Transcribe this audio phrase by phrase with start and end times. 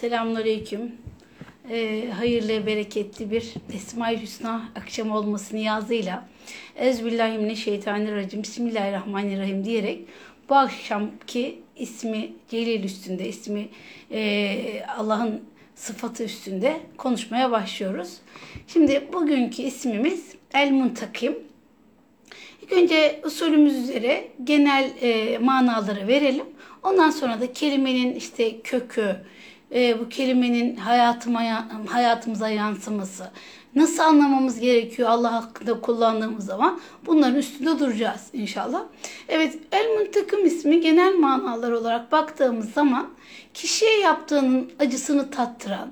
[0.00, 0.92] Selamünaleyküm.
[1.70, 6.28] Ee, hayırlı, bereketli bir Esma-i Hüsna akşam olması niyazıyla
[6.76, 10.00] Ezbillahimineşşeytanirracim Bismillahirrahmanirrahim diyerek
[10.48, 13.68] bu akşamki ismi Celil üstünde, ismi
[14.10, 15.42] e, Allah'ın
[15.74, 18.16] sıfatı üstünde konuşmaya başlıyoruz.
[18.66, 21.38] Şimdi bugünkü ismimiz El Muntakim.
[22.62, 26.46] İlk önce usulümüz üzere genel e, manaları verelim.
[26.82, 29.16] Ondan sonra da kelimenin işte kökü,
[29.74, 33.30] e, bu kelimenin hayatıma hayatımıza yansıması,
[33.74, 38.82] nasıl anlamamız gerekiyor Allah hakkında kullandığımız zaman bunların üstünde duracağız inşallah.
[39.28, 43.08] Evet El Muntakim ismi genel manalar olarak baktığımız zaman
[43.54, 45.90] kişiye yaptığının acısını tattıran,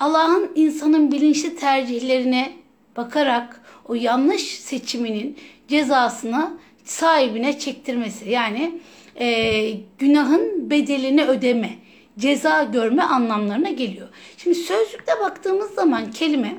[0.00, 2.52] Allah'ın insanın bilinçli tercihlerine
[2.96, 5.36] bakarak o yanlış seçiminin
[5.68, 6.50] cezasını
[6.84, 8.30] sahibine çektirmesi.
[8.30, 8.80] Yani
[9.20, 11.70] e, günahın bedelini ödeme,
[12.18, 14.08] ceza görme anlamlarına geliyor.
[14.36, 16.54] Şimdi sözlükte baktığımız zaman kelime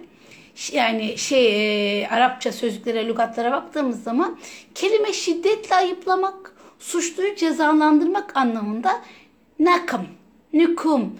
[0.71, 4.39] yani şey e, Arapça sözlüklere, lügatlara baktığımız zaman
[4.75, 9.01] kelime şiddetle ayıplamak, suçluyu cezalandırmak anlamında
[9.59, 10.07] nakım,
[10.53, 11.19] nükum,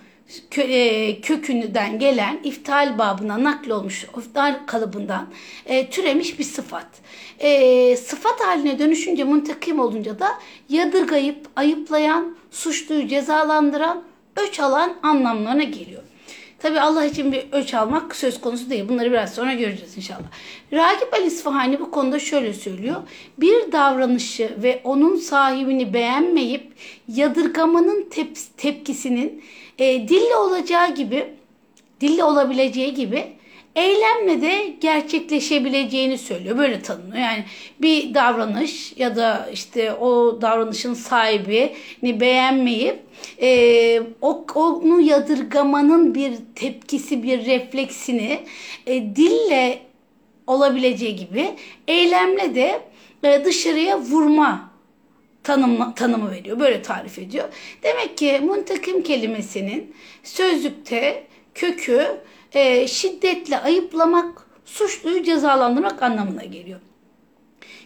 [0.58, 5.28] e, kökünden gelen iftal babına naklolmuş, iftal kalıbından
[5.66, 6.88] e, türemiş bir sıfat.
[7.40, 10.28] E, sıfat haline dönüşünce muntakim olunca da
[10.70, 14.04] yadırgayıp, ayıplayan, suçluyu cezalandıran,
[14.36, 16.04] öç alan anlamlarına geliyor.
[16.60, 18.90] Tabi Allah için bir öç almak söz konusu değil.
[18.90, 20.28] Bunları biraz sonra göreceğiz inşallah.
[20.74, 22.96] Ragip el İsfahani bu konuda şöyle söylüyor.
[23.38, 26.74] Bir davranışı ve onun sahibini beğenmeyip
[27.08, 29.44] yadırgamanın tep tepkisinin
[29.78, 31.26] e, dille olacağı gibi,
[32.02, 33.26] dille olabileceği gibi
[33.76, 36.58] eylemle de gerçekleşebileceğini söylüyor.
[36.58, 37.24] Böyle tanımlıyor.
[37.24, 37.44] Yani
[37.82, 43.00] bir davranış ya da işte o davranışın sahibini beğenmeyip
[43.42, 48.40] e, o, onu yadırgamanın bir tepkisi, bir refleksini
[48.88, 49.80] e, dille
[50.48, 51.52] olabileceği gibi
[51.88, 52.82] eylemle de
[53.24, 54.70] e, dışarıya vurma
[55.44, 56.60] tanımı, tanımı veriyor.
[56.60, 57.50] Böyle tarif ediyor.
[57.84, 61.24] Demek ki muntakim kelimesinin sözlükte
[61.56, 62.08] kökü
[62.54, 66.80] e, şiddetle ayıplamak, suçluyu cezalandırmak anlamına geliyor.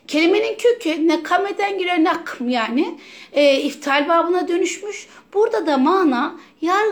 [0.08, 3.00] Kelimenin kökü nekameden geliyor nakm yani
[3.34, 5.08] e, iftal babına dönüşmüş.
[5.34, 6.36] Burada da mana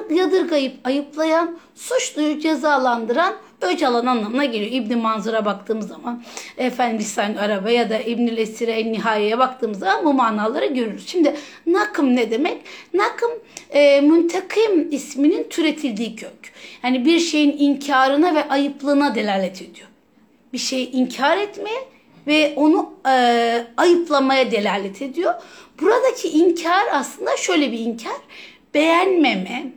[0.09, 4.71] yadırgayıp ayıplayan, suçluyu cezalandıran öc alan anlamına geliyor.
[4.71, 6.23] İbn Manzur'a baktığımız zaman
[6.57, 11.07] efendim Lisan Araba ya da İbn Esire En Nihaye'ye baktığımız zaman bu manaları görürüz.
[11.07, 11.35] Şimdi
[11.67, 12.61] nakım ne demek?
[12.93, 13.31] Nakım
[13.69, 16.53] e, müntekim isminin türetildiği kök.
[16.83, 19.87] Yani bir şeyin inkarına ve ayıplığına delalet ediyor.
[20.53, 21.95] Bir şeyi inkar etmeye
[22.27, 25.33] ve onu e, ayıplamaya delalet ediyor.
[25.81, 28.17] Buradaki inkar aslında şöyle bir inkar.
[28.73, 29.73] Beğenmeme,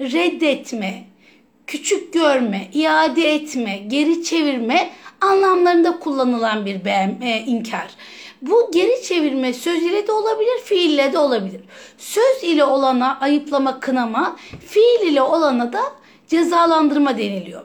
[0.00, 1.04] reddetme,
[1.66, 7.90] küçük görme, iade etme, geri çevirme anlamlarında kullanılan bir beğen, e, inkar.
[8.42, 11.60] Bu geri çevirme söz ile de olabilir, fiille de olabilir.
[11.98, 14.36] Söz ile olana ayıplama, kınama,
[14.66, 15.82] fiil ile olana da
[16.28, 17.62] cezalandırma deniliyor.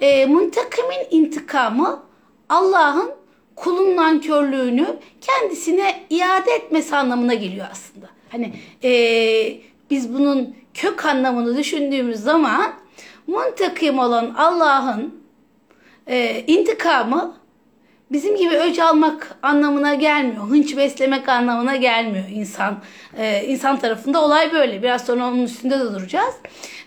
[0.00, 2.02] E, muntakimin intikamı
[2.48, 3.10] Allah'ın
[3.56, 4.86] kulun nankörlüğünü
[5.20, 8.06] kendisine iade etmesi anlamına geliyor aslında.
[8.30, 8.52] Hani
[8.84, 8.90] e,
[9.90, 12.72] biz bunun kök anlamını düşündüğümüz zaman
[13.26, 15.14] muntakim olan Allah'ın
[16.06, 17.34] e, intikamı
[18.12, 20.48] bizim gibi öc almak anlamına gelmiyor.
[20.48, 22.78] Hınç beslemek anlamına gelmiyor insan.
[23.18, 24.82] E, insan tarafında olay böyle.
[24.82, 26.34] Biraz sonra onun üstünde de duracağız.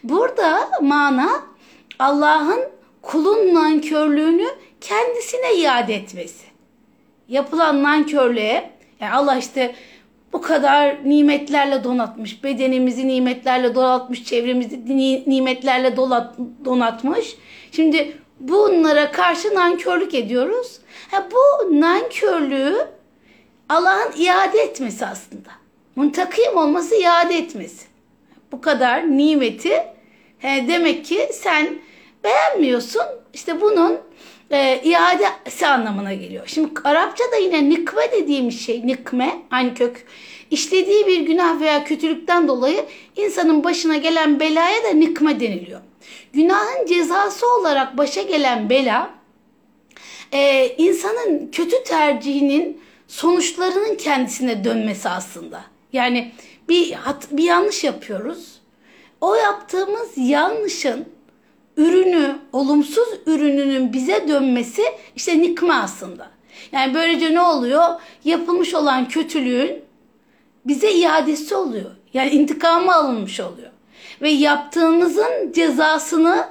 [0.03, 1.29] Burada mana
[1.99, 2.59] Allah'ın
[3.01, 4.47] kulun nankörlüğünü
[4.81, 6.47] kendisine iade etmesi.
[7.29, 9.75] Yapılan nankörlüğe yani Allah işte
[10.33, 12.43] bu kadar nimetlerle donatmış.
[12.43, 14.23] Bedenimizi nimetlerle donatmış.
[14.23, 15.97] Çevremizi nimetlerle
[16.65, 17.35] donatmış.
[17.71, 20.79] Şimdi bunlara karşı nankörlük ediyoruz.
[21.11, 22.87] Ha, bu nankörlüğü
[23.69, 25.49] Allah'ın iade etmesi aslında.
[25.95, 27.85] Muntakim olması iade etmesi.
[28.51, 29.83] Bu kadar nimeti
[30.39, 31.79] he, demek ki sen
[32.23, 33.03] beğenmiyorsun.
[33.33, 33.99] İşte bunun
[34.51, 36.43] e, iadesi anlamına geliyor.
[36.47, 40.05] Şimdi Arapça da yine nikme dediğimiz şey, nikme aynı kök.
[40.51, 42.85] İşlediği bir günah veya kötülükten dolayı
[43.15, 45.81] insanın başına gelen belaya da nikme deniliyor.
[46.33, 49.09] Günahın cezası olarak başa gelen bela,
[50.31, 55.63] e, insanın kötü tercihinin sonuçlarının kendisine dönmesi aslında.
[55.93, 56.31] Yani
[56.69, 58.61] bir hat, bir yanlış yapıyoruz.
[59.21, 61.05] O yaptığımız yanlışın
[61.77, 64.81] ürünü, olumsuz ürününün bize dönmesi
[65.15, 66.27] işte nikme aslında.
[66.71, 67.87] Yani böylece ne oluyor?
[68.23, 69.81] Yapılmış olan kötülüğün
[70.65, 71.91] bize iadesi oluyor.
[72.13, 73.71] Yani intikamı alınmış oluyor.
[74.21, 76.47] ve yaptığımızın cezasını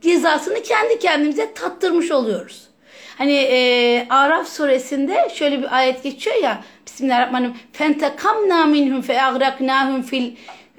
[0.00, 2.68] cezasını kendi kendimize tattırmış oluyoruz.
[3.18, 7.56] Hani e, Araf suresinde şöyle bir ayet geçiyor ya Bismillahirrahmanirrahim.
[7.72, 10.32] Fentekamna minhum fe agraknahum fil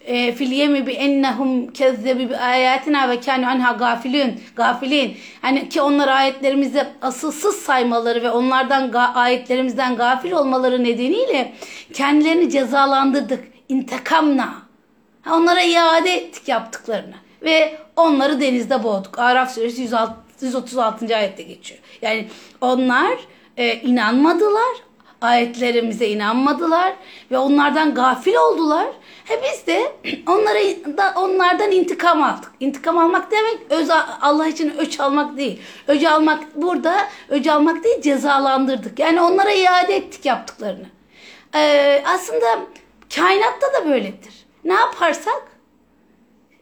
[0.06, 5.18] fil yemi bi ennehum kezzebi bi ayatina ve kanu anha gafilun gafilin.
[5.42, 11.54] Hani ki onlar ayetlerimizi asılsız saymaları ve onlardan ayetlerimizden gafil olmaları nedeniyle
[11.94, 13.44] kendilerini cezalandırdık.
[13.70, 14.54] İntekamna.
[15.32, 19.20] Onlara iade ettik yaptıklarını ve onları denizde boğduk.
[19.20, 21.16] Araf suresi 106, 136.
[21.16, 21.80] ayette geçiyor.
[22.02, 22.28] Yani
[22.62, 23.18] onlar
[23.58, 24.76] e, inanmadılar,
[25.22, 26.94] ayetlerimize inanmadılar
[27.32, 28.88] ve onlardan gafil oldular.
[29.26, 29.92] He biz de
[30.28, 30.60] onlara
[30.98, 32.52] da onlardan intikam aldık.
[32.60, 33.90] İntikam almak demek öz
[34.22, 35.60] Allah için öç almak değil.
[35.88, 39.00] Öc almak burada öc almak değil cezalandırdık.
[39.00, 40.86] Yani onlara iade ettik yaptıklarını.
[41.56, 42.60] Ee, aslında
[43.16, 44.34] kainatta da böyledir.
[44.64, 45.44] Ne yaparsak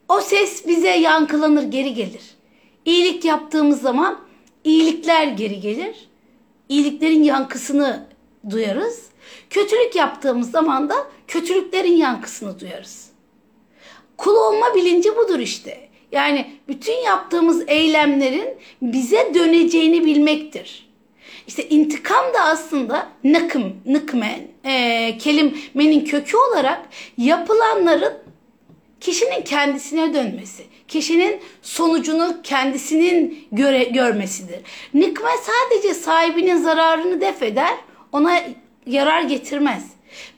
[0.10, 2.38] o ses bize yankılanır, geri gelir.
[2.86, 4.20] İyilik yaptığımız zaman
[4.64, 6.10] iyilikler geri gelir.
[6.70, 8.08] İyiliklerin yankısını
[8.50, 9.06] duyarız.
[9.50, 10.96] Kötülük yaptığımız zaman da
[11.28, 13.10] kötülüklerin yankısını duyarız.
[14.18, 15.88] Kul olma bilinci budur işte.
[16.12, 18.50] Yani bütün yaptığımız eylemlerin
[18.82, 20.88] bize döneceğini bilmektir.
[21.48, 26.82] İşte intikam da aslında nakım, nıkmen, e, kelimenin kökü olarak
[27.18, 28.14] yapılanların
[29.00, 34.60] kişinin kendisine dönmesi, kişinin sonucunu kendisinin göre, görmesidir.
[34.94, 37.74] Nikme sadece sahibinin zararını def eder,
[38.12, 38.40] ona
[38.86, 39.84] yarar getirmez.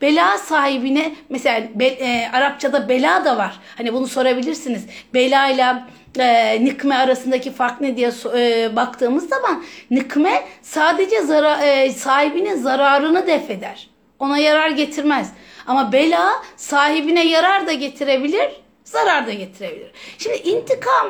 [0.01, 3.60] Bela sahibine mesela be, e, Arapçada bela da var.
[3.77, 4.86] Hani bunu sorabilirsiniz.
[5.13, 5.75] Bela ile
[6.19, 13.27] e, nikme arasındaki fark ne diye e, baktığımız zaman nikme sadece zara, e, sahibinin zararını
[13.27, 13.89] def eder.
[14.19, 15.33] Ona yarar getirmez.
[15.68, 18.50] Ama bela sahibine yarar da getirebilir,
[18.83, 19.92] zarar da getirebilir.
[20.18, 21.07] Şimdi intikam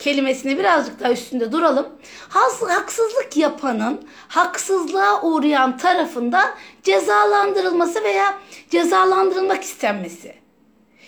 [0.00, 1.88] kelimesini birazcık daha üstünde duralım.
[2.28, 6.50] Haksızlık yapanın haksızlığa uğrayan tarafından
[6.82, 8.38] cezalandırılması veya
[8.70, 10.40] cezalandırılmak istenmesi.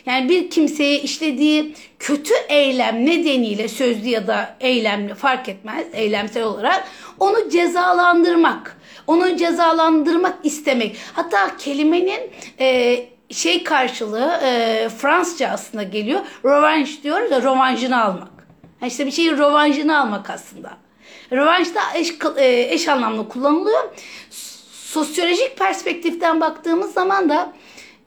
[0.07, 6.89] Yani bir kimseye işlediği kötü eylem nedeniyle sözlü ya da eylemli fark etmez eylemsel olarak
[7.19, 10.97] onu cezalandırmak, onu cezalandırmak istemek.
[11.13, 12.31] Hatta kelimenin
[12.61, 12.99] e,
[13.31, 16.21] şey karşılığı e, Fransızca aslında geliyor.
[16.45, 18.42] Revenge diyor da rovanjını almak.
[18.83, 20.71] Yani işte bir şeyin rovanjını almak aslında.
[21.33, 23.83] Rövanş da eş, e, eş anlamlı kullanılıyor.
[24.71, 27.53] Sosyolojik perspektiften baktığımız zaman da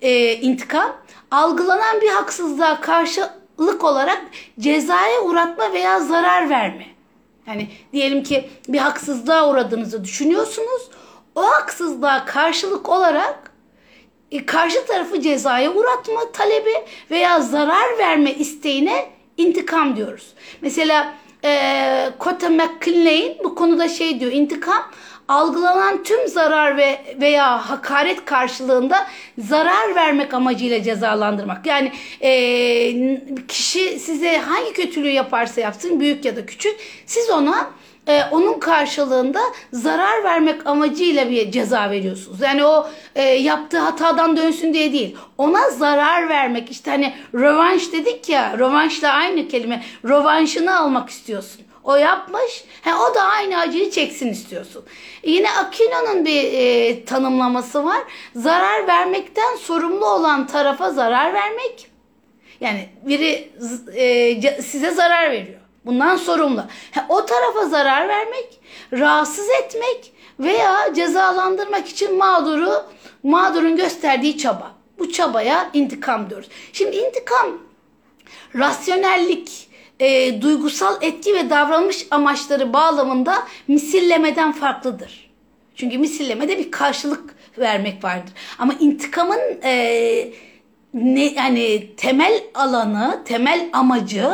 [0.02, 0.98] e, intikam
[1.32, 4.22] algılanan bir haksızlığa karşılık olarak
[4.60, 6.86] cezaya uğratma veya zarar verme.
[7.48, 10.90] Yani diyelim ki bir haksızlığa uğradığınızı düşünüyorsunuz.
[11.36, 13.52] O haksızlığa karşılık olarak
[14.32, 16.74] e, karşı tarafı cezaya uğratma talebi
[17.12, 20.34] veya zarar verme isteğine intikam diyoruz.
[20.62, 24.92] Mesela e, Kota McKinley'in bu konuda şey diyor intikam
[25.28, 31.66] algılanan tüm zarar ve veya hakaret karşılığında zarar vermek amacıyla cezalandırmak.
[31.66, 31.92] Yani
[32.22, 32.32] e,
[33.48, 37.72] kişi size hangi kötülüğü yaparsa yapsın büyük ya da küçük siz ona
[38.08, 39.42] e, onun karşılığında
[39.72, 42.42] zarar vermek amacıyla bir ceza veriyorsunuz.
[42.42, 45.16] Yani o e, yaptığı hatadan dönsün diye değil.
[45.38, 51.62] Ona zarar vermek işte hani rövanş dedik ya rövanşla aynı kelime rövanşını almak istiyorsun.
[51.84, 52.64] O yapmış.
[52.82, 54.86] He, o da aynı acıyı çeksin istiyorsun.
[55.24, 58.02] Yine Aquino'nun bir e, tanımlaması var.
[58.36, 61.88] Zarar vermekten sorumlu olan tarafa zarar vermek.
[62.60, 63.52] Yani biri
[63.96, 65.65] e, size zarar veriyor.
[65.86, 66.64] Bundan sorumlu.
[66.92, 68.60] He, o tarafa zarar vermek,
[68.94, 72.84] rahatsız etmek veya cezalandırmak için mağduru
[73.24, 74.72] mağdurun gösterdiği çaba.
[75.00, 76.48] Bu çabaya intikam diyoruz.
[76.74, 77.48] Şimdi intikam
[78.56, 85.32] rasyonellik, e, duygusal etki ve davranış amaçları bağlamında misillemeden farklıdır.
[85.76, 88.34] Çünkü misillemede bir karşılık vermek vardır.
[88.60, 90.34] Ama intikamın e,
[90.96, 94.30] ne yani temel alanı, temel amacı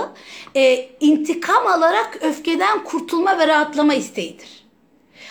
[0.56, 4.66] e, intikam alarak öfkeden kurtulma ve rahatlama isteğidir.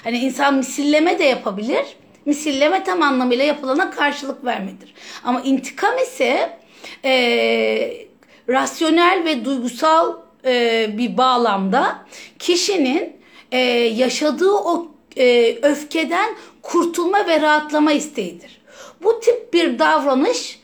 [0.05, 1.85] Hani insan misilleme de yapabilir.
[2.25, 4.95] Misilleme tam anlamıyla yapılana karşılık vermedir.
[5.25, 6.59] Ama intikam ise
[7.05, 8.07] e,
[8.49, 11.99] rasyonel ve duygusal e, bir bağlamda
[12.39, 13.17] kişinin
[13.53, 13.59] e,
[13.97, 18.61] yaşadığı o e, öfkeden kurtulma ve rahatlama isteğidir.
[19.03, 20.60] Bu tip bir davranış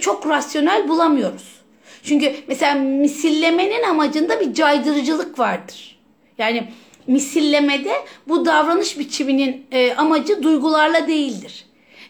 [0.00, 1.60] çok rasyonel bulamıyoruz.
[2.02, 5.98] Çünkü mesela misillemenin amacında bir caydırıcılık vardır.
[6.38, 6.68] Yani
[7.06, 7.92] misillemede
[8.28, 11.64] bu davranış biçiminin e, amacı duygularla değildir.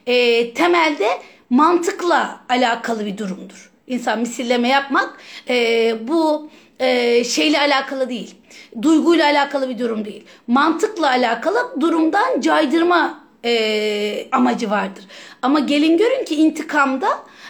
[0.07, 1.09] E, temelde
[1.51, 3.71] mantıkla alakalı bir durumdur.
[3.87, 6.51] İnsan misilleme yapmak e, bu
[6.81, 8.35] e, şeyle alakalı değil.
[8.83, 10.25] Duyguyla alakalı bir durum değil.
[10.47, 15.05] Mantıkla alakalı durumdan caydırma e, amacı vardır.
[15.43, 17.09] Ama gelin görün ki intikamda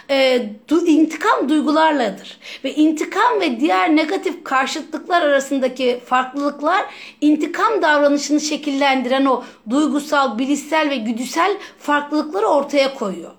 [0.09, 2.39] e, du, intikam duygularladır.
[2.63, 6.85] Ve intikam ve diğer negatif karşıtlıklar arasındaki farklılıklar
[7.21, 13.31] intikam davranışını şekillendiren o duygusal, bilişsel ve güdüsel farklılıkları ortaya koyuyor.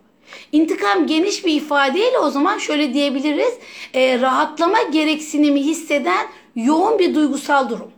[0.52, 3.54] İntikam geniş bir ifadeyle o zaman şöyle diyebiliriz.
[3.94, 6.26] E, rahatlama gereksinimi hisseden
[6.56, 7.90] yoğun bir duygusal durum.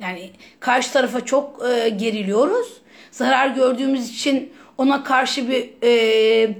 [0.00, 0.30] Yani
[0.60, 2.72] karşı tarafa çok e, geriliyoruz.
[3.10, 6.54] Zarar gördüğümüz için ona karşı bir e,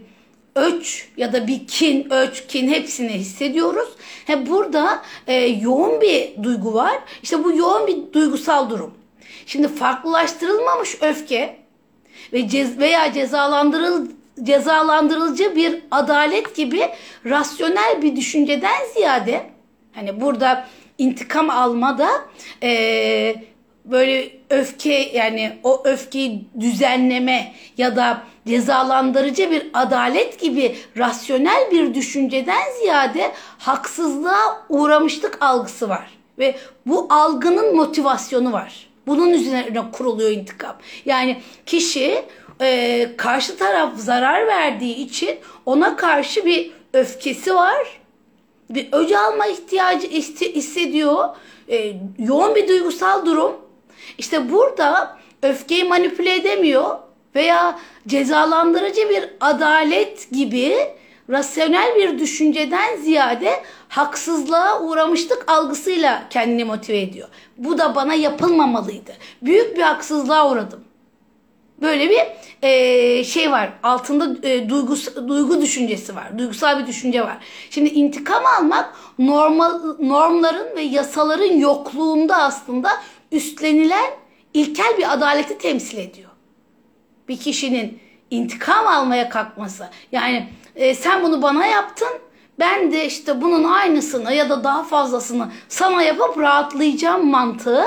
[0.55, 3.89] öç ya da bir kin, öç, kin hepsini hissediyoruz.
[4.27, 6.99] He burada e, yoğun bir duygu var.
[7.23, 8.95] İşte bu yoğun bir duygusal durum.
[9.47, 11.57] Şimdi farklılaştırılmamış öfke
[12.33, 14.07] ve cez veya cezalandırıl
[14.43, 16.81] cezalandırılıcı bir adalet gibi
[17.27, 19.43] rasyonel bir düşünceden ziyade
[19.93, 20.69] hani burada
[20.99, 22.09] intikam almada
[22.63, 23.35] e,
[23.85, 32.63] böyle öfke yani o öfkeyi düzenleme ya da cezalandırıcı bir adalet gibi rasyonel bir düşünceden
[32.81, 36.11] ziyade haksızlığa uğramışlık algısı var.
[36.39, 36.57] Ve
[36.87, 38.89] bu algının motivasyonu var.
[39.07, 40.77] Bunun üzerine kuruluyor intikam.
[41.05, 42.25] Yani kişi
[42.61, 48.01] e, karşı taraf zarar verdiği için ona karşı bir öfkesi var.
[48.71, 51.29] Bir öc alma ihtiyacı hissediyor.
[51.69, 53.53] E, yoğun bir duygusal durum.
[54.19, 56.99] İşte burada öfkeyi manipüle edemiyor
[57.35, 60.77] veya cezalandırıcı bir adalet gibi
[61.31, 67.29] rasyonel bir düşünceden ziyade haksızlığa uğramışlık algısıyla kendini motive ediyor.
[67.59, 69.13] Bu da bana yapılmamalıydı.
[69.43, 70.85] Büyük bir haksızlığa uğradım.
[71.83, 72.21] Böyle bir
[72.63, 73.73] e, şey var.
[73.83, 76.39] Altında e, duygus, duygu düşüncesi var.
[76.39, 77.39] Duygusal bir düşünce var.
[77.71, 82.91] Şimdi intikam almak normal normların ve yasaların yokluğunda aslında
[83.33, 84.11] üstlenilen
[84.55, 86.32] ilkel bir adaleti temsil ediyor.
[87.33, 87.99] Bir kişinin
[88.31, 89.89] intikam almaya kalkması.
[90.13, 92.09] Yani e, sen bunu bana yaptın.
[92.59, 97.85] Ben de işte bunun aynısını ya da daha fazlasını sana yapıp rahatlayacağım mantığı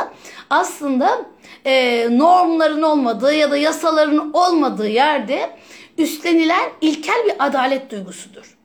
[0.50, 1.26] aslında
[1.66, 5.50] e, normların olmadığı ya da yasaların olmadığı yerde
[5.98, 8.58] üstlenilen ilkel bir adalet duygusudur.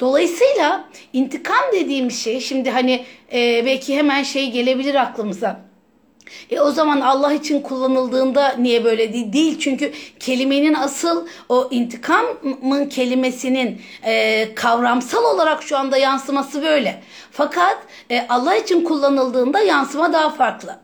[0.00, 5.71] Dolayısıyla intikam dediğimiz şey şimdi hani e, belki hemen şey gelebilir aklımıza.
[6.50, 9.32] E o zaman Allah için kullanıldığında niye böyle değil?
[9.32, 17.02] Değil çünkü kelimenin asıl o intikamın kelimesinin e, kavramsal olarak şu anda yansıması böyle.
[17.30, 17.78] Fakat
[18.10, 20.81] e, Allah için kullanıldığında yansıma daha farklı.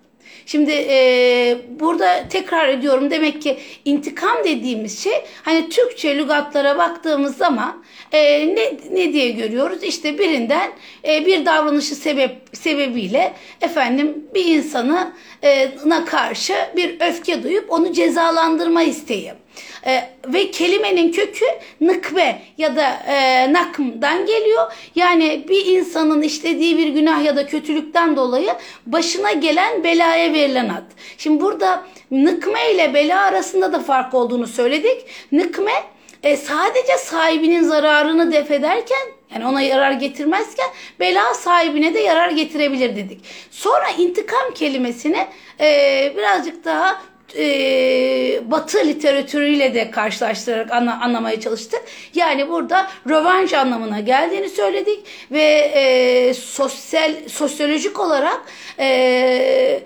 [0.51, 5.13] Şimdi e, burada tekrar ediyorum demek ki intikam dediğimiz şey
[5.43, 9.83] hani Türkçe lügatlara baktığımız zaman e, ne, ne diye görüyoruz?
[9.83, 10.71] İşte birinden
[11.09, 15.13] e, bir davranışı sebep sebebiyle efendim bir insanı
[15.45, 19.33] e, na karşı bir öfke duyup onu cezalandırma isteği.
[19.87, 21.45] E, ve kelimenin kökü
[21.81, 24.73] nıkbe ya da e, nakmdan geliyor.
[24.95, 28.51] Yani bir insanın işlediği bir günah ya da kötülükten dolayı
[28.87, 30.85] başına gelen belaya verilen ad.
[31.19, 35.05] Şimdi burada nıkme ile bela arasında da fark olduğunu söyledik.
[35.33, 35.73] Nıkme
[36.23, 40.67] e, sadece sahibinin zararını def ederken yani ona yarar getirmezken
[41.01, 43.21] bela sahibine de yarar getirebilir dedik.
[43.51, 45.27] Sonra intikam kelimesini
[45.61, 47.03] e, birazcık daha
[47.37, 51.83] e, Batı literatürüyle de karşılaştırarak anla, anlamaya çalıştık.
[52.15, 55.43] Yani burada rövanş anlamına geldiğini söyledik ve
[55.75, 58.41] e, sosyal sosyolojik olarak
[58.79, 59.83] e,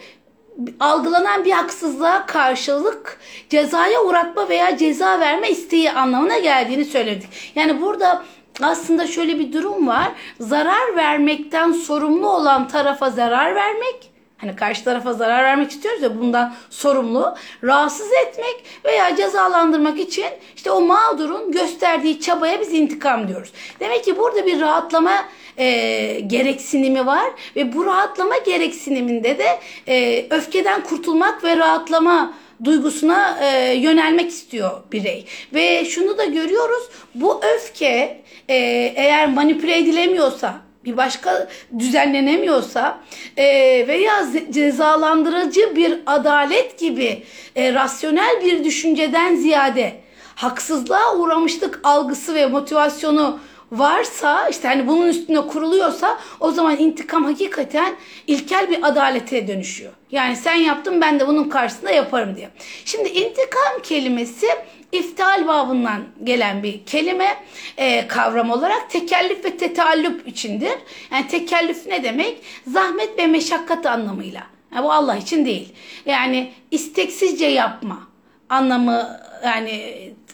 [0.80, 3.20] algılanan bir haksızlığa karşılık
[3.50, 7.28] cezaya uğratma veya ceza verme isteği anlamına geldiğini söyledik.
[7.54, 8.22] Yani burada
[8.62, 10.12] aslında şöyle bir durum var.
[10.40, 14.11] Zarar vermekten sorumlu olan tarafa zarar vermek
[14.42, 17.34] Hani karşı tarafa zarar vermek istiyoruz ya bundan sorumlu.
[17.64, 23.52] Rahatsız etmek veya cezalandırmak için işte o mağdurun gösterdiği çabaya biz intikam diyoruz.
[23.80, 25.24] Demek ki burada bir rahatlama
[25.58, 29.58] e, gereksinimi var ve bu rahatlama gereksiniminde de
[29.88, 32.34] e, öfkeden kurtulmak ve rahatlama
[32.64, 35.26] duygusuna e, yönelmek istiyor birey.
[35.54, 38.54] Ve şunu da görüyoruz bu öfke e,
[38.96, 41.48] eğer manipüle edilemiyorsa bir başka
[41.78, 42.98] düzenlenemiyorsa
[43.36, 43.44] e,
[43.88, 47.22] veya cezalandırıcı bir adalet gibi
[47.56, 49.92] e, rasyonel bir düşünceden ziyade
[50.34, 53.38] haksızlığa uğramışlık algısı ve motivasyonu
[53.72, 57.94] varsa işte hani bunun üstüne kuruluyorsa o zaman intikam hakikaten
[58.26, 59.92] ilkel bir adalete dönüşüyor.
[60.10, 62.48] Yani sen yaptın ben de bunun karşısında yaparım diye.
[62.84, 64.46] Şimdi intikam kelimesi
[64.92, 67.36] İftal babından gelen bir kelime
[67.76, 70.74] e, kavram olarak tekellüf ve tetallüp içindir.
[71.10, 72.38] Yani tekellüf ne demek?
[72.66, 74.42] Zahmet ve meşakkat anlamıyla.
[74.74, 75.72] Yani bu Allah için değil.
[76.06, 78.08] Yani isteksizce yapma
[78.48, 79.70] anlamı yani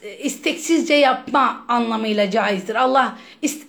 [0.03, 2.75] e, isteksizce yapma anlamıyla caizdir.
[2.75, 3.19] Allah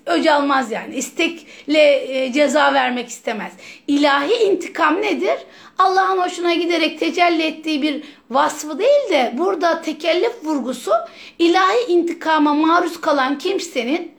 [0.05, 0.95] öc almaz yani.
[0.95, 3.51] İstekle e, ceza vermek istemez.
[3.87, 5.37] İlahi intikam nedir?
[5.77, 10.91] Allah'ın hoşuna giderek tecelli ettiği bir vasfı değil de burada tekellüf vurgusu
[11.39, 14.11] ilahi intikama maruz kalan kimsenin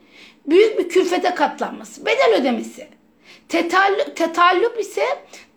[0.45, 2.87] büyük bir külfete katlanması, bedel ödemesi.
[3.49, 5.05] Tetallüp, tetallüp ise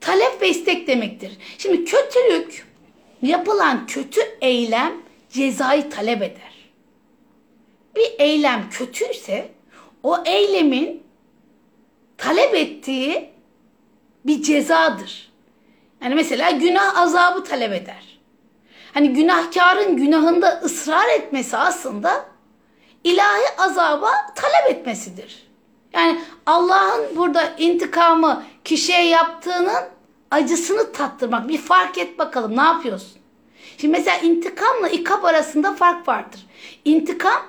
[0.01, 1.33] talep ve istek demektir.
[1.59, 2.67] Şimdi kötülük,
[3.23, 5.04] yapılan kötü eylem
[5.35, 6.71] cezayı talep eder.
[7.97, 9.51] Bir eylem kötüyse
[10.03, 11.03] o eylemin
[12.19, 13.31] talep ettiği
[14.27, 15.33] bir cezadır.
[16.03, 18.19] Yani mesela günah azabı talep eder.
[18.95, 22.27] Hani günahkarın günahında ısrar etmesi aslında
[23.05, 25.47] ilahi azaba talep etmesidir.
[25.93, 29.85] Yani Allah'ın burada intikamı kişiye yaptığının
[30.31, 31.49] acısını tattırmak.
[31.49, 33.24] Bir fark et bakalım ne yapıyorsun?
[33.79, 36.41] Şimdi mesela intikamla ikap arasında fark vardır.
[36.85, 37.43] İntikam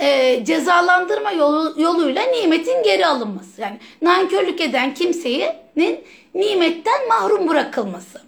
[0.00, 3.60] e, cezalandırma yolu, yoluyla nimetin geri alınması.
[3.60, 8.22] Yani nankörlük eden kimsenin nimetten mahrum bırakılması.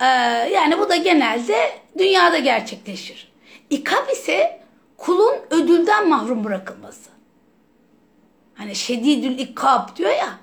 [0.00, 0.04] E,
[0.52, 3.32] yani bu da genelde dünyada gerçekleşir.
[3.70, 4.60] İkab ise
[4.96, 7.10] kulun ödülden mahrum bırakılması.
[8.54, 10.38] Hani şedidül ikab diyor ya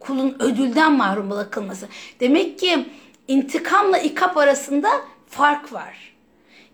[0.00, 1.88] kulun ödülden mahrum bırakılması.
[2.20, 2.86] Demek ki
[3.28, 4.90] intikamla ikap arasında
[5.26, 6.14] fark var.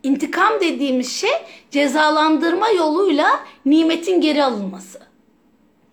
[0.02, 1.30] İntikam dediğimiz şey
[1.70, 5.00] cezalandırma yoluyla nimetin geri alınması.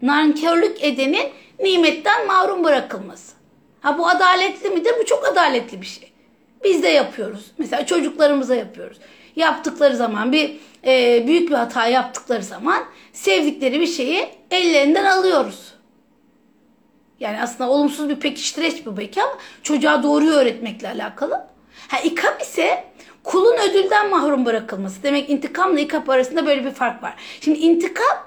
[0.01, 1.29] Nankörlük edenin
[1.59, 3.33] nimetten mahrum bırakılması.
[3.81, 4.93] Ha bu adaletli midir?
[4.99, 6.11] Bu çok adaletli bir şey.
[6.63, 7.51] Biz de yapıyoruz.
[7.57, 8.97] Mesela çocuklarımıza yapıyoruz.
[9.35, 12.83] Yaptıkları zaman bir e, büyük bir hata yaptıkları zaman
[13.13, 15.73] sevdikleri bir şeyi ellerinden alıyoruz.
[17.19, 21.47] Yani aslında olumsuz bir pekiştireç bu belki ama çocuğa doğruyu öğretmekle alakalı.
[21.87, 22.83] Ha ikap ise
[23.23, 25.03] kulun ödülden mahrum bırakılması.
[25.03, 27.13] Demek intikamla ikap arasında böyle bir fark var.
[27.41, 28.17] Şimdi intikam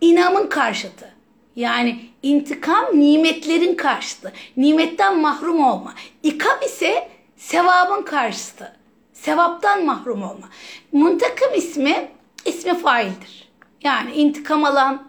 [0.00, 1.14] inamın karşıtı.
[1.56, 4.32] Yani intikam nimetlerin karşıtı.
[4.56, 5.94] Nimetten mahrum olma.
[6.22, 8.76] İkap ise sevabın karşıtı.
[9.12, 10.48] Sevaptan mahrum olma.
[10.92, 12.08] Muntakım ismi
[12.44, 13.48] ismi faildir.
[13.82, 15.02] Yani intikam alan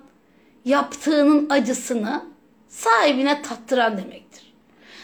[0.66, 2.22] yaptığının acısını
[2.76, 4.54] sahibine tattıran demektir.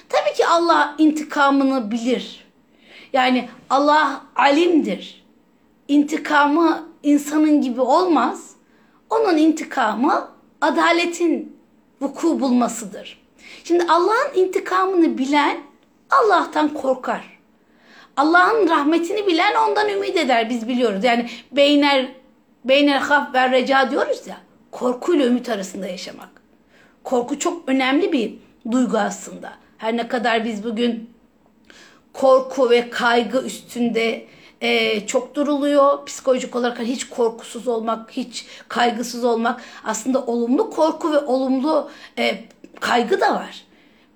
[0.09, 2.47] Tabii ki Allah intikamını bilir.
[3.13, 5.25] Yani Allah alimdir.
[5.87, 8.51] İntikamı insanın gibi olmaz.
[9.09, 10.27] Onun intikamı
[10.61, 11.57] adaletin
[12.01, 13.21] vuku bulmasıdır.
[13.63, 15.57] Şimdi Allah'ın intikamını bilen
[16.09, 17.39] Allah'tan korkar.
[18.17, 21.03] Allah'ın rahmetini bilen ondan ümit eder biz biliyoruz.
[21.03, 22.11] Yani beyner
[22.65, 24.37] beyner haf ve reca diyoruz ya.
[24.71, 26.40] Korkuyla ümit arasında yaşamak.
[27.03, 28.33] Korku çok önemli bir
[28.71, 29.53] duygu aslında.
[29.77, 31.09] Her ne kadar biz bugün
[32.13, 34.25] korku ve kaygı üstünde
[34.61, 36.05] e, çok duruluyor.
[36.05, 42.43] Psikolojik olarak hiç korkusuz olmak, hiç kaygısız olmak aslında olumlu korku ve olumlu e,
[42.79, 43.63] kaygı da var.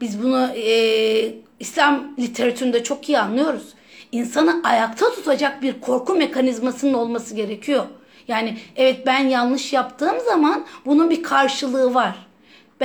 [0.02, 3.74] Biz bunu e, İslam literatüründe çok iyi anlıyoruz.
[4.12, 7.86] İnsanı ayakta tutacak bir korku mekanizmasının olması gerekiyor.
[8.28, 12.16] Yani evet ben yanlış yaptığım zaman bunun bir karşılığı var.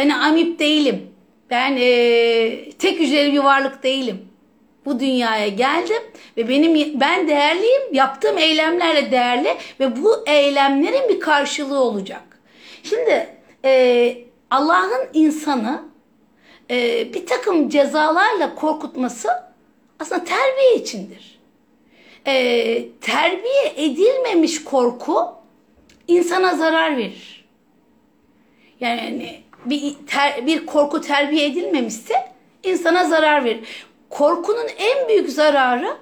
[0.00, 1.10] Ben amip değilim.
[1.50, 4.28] Ben e, tek hücreli bir varlık değilim.
[4.84, 6.02] Bu dünyaya geldim
[6.36, 7.82] ve benim ben değerliyim.
[7.92, 12.22] Yaptığım eylemlerle değerli ve bu eylemlerin bir karşılığı olacak.
[12.82, 13.28] Şimdi
[13.64, 14.16] e,
[14.50, 15.82] Allah'ın insanı
[16.70, 19.28] e, bir takım cezalarla korkutması
[19.98, 21.40] aslında terbiye içindir.
[22.26, 22.32] E,
[23.00, 25.34] terbiye edilmemiş korku
[26.08, 27.44] insana zarar verir.
[28.80, 32.14] Yani bir, ter, bir korku terbiye edilmemişse
[32.62, 33.86] insana zarar verir.
[34.10, 35.96] Korkunun en büyük zararı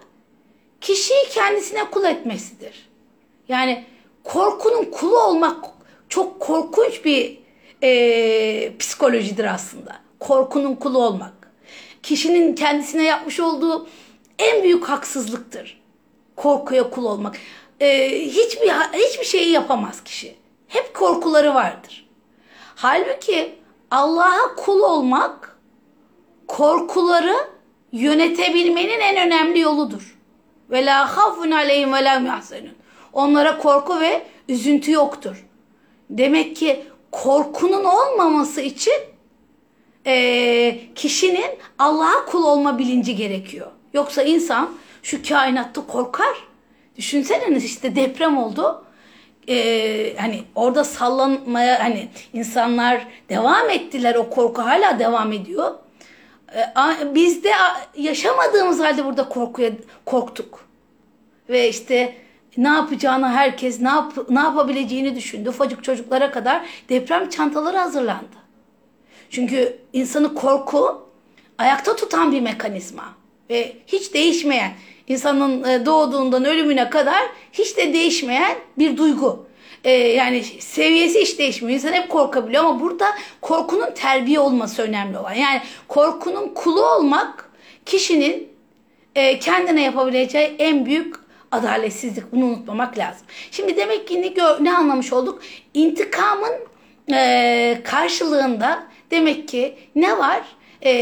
[0.80, 2.88] kişiyi kendisine kul etmesidir.
[3.48, 3.84] Yani
[4.24, 5.64] korkunun kulu olmak
[6.08, 7.38] çok korkunç bir
[7.82, 9.96] e, psikolojidir aslında.
[10.20, 11.32] Korkunun kulu olmak.
[12.02, 13.88] Kişinin kendisine yapmış olduğu
[14.38, 15.80] en büyük haksızlıktır.
[16.36, 17.36] Korkuya kul olmak.
[17.80, 20.34] E, hiçbir hiçbir şeyi yapamaz kişi.
[20.68, 22.07] Hep korkuları vardır.
[22.80, 23.54] Halbuki
[23.90, 25.58] Allah'a kul olmak
[26.48, 27.36] korkuları
[27.92, 30.18] yönetebilmenin en önemli yoludur.
[30.70, 32.22] Ve la hafun aleyhim ve la.
[33.12, 35.46] Onlara korku ve üzüntü yoktur.
[36.10, 39.00] Demek ki korkunun olmaması için
[40.06, 43.70] e, kişinin Allah'a kul olma bilinci gerekiyor.
[43.94, 44.70] Yoksa insan
[45.02, 46.48] şu kainatta korkar.
[46.96, 48.84] Düşünseniz işte deprem oldu.
[49.48, 54.14] Ee, hani orada sallanmaya hani insanlar devam ettiler.
[54.14, 55.74] O korku hala devam ediyor.
[56.74, 57.50] A- biz de
[57.96, 59.70] yaşamadığımız halde burada korkuya
[60.04, 60.68] korktuk.
[61.48, 62.14] Ve işte
[62.56, 65.48] ne yapacağını herkes ne yap ne yapabileceğini düşündü.
[65.48, 68.38] Ufacık çocuklara kadar deprem çantaları hazırlandı.
[69.30, 71.08] Çünkü insanı korku
[71.58, 73.04] ayakta tutan bir mekanizma
[73.50, 74.72] ve hiç değişmeyen
[75.08, 79.46] insanın e, doğduğundan ölümüne kadar hiç de değişmeyen bir duygu.
[79.84, 81.74] E, yani seviyesi hiç değişmiyor.
[81.74, 83.06] İnsan hep korkabiliyor ama burada
[83.40, 85.32] korkunun terbiye olması önemli olan.
[85.34, 87.50] Yani korkunun kulu olmak
[87.86, 88.48] kişinin
[89.14, 91.16] e, kendine yapabileceği en büyük
[91.50, 92.32] adaletsizlik.
[92.32, 93.26] Bunu unutmamak lazım.
[93.50, 95.42] Şimdi demek ki ne, gör- ne anlamış olduk?
[95.74, 96.52] İntikamın
[97.12, 100.42] e, karşılığında demek ki ne var?
[100.84, 100.92] E,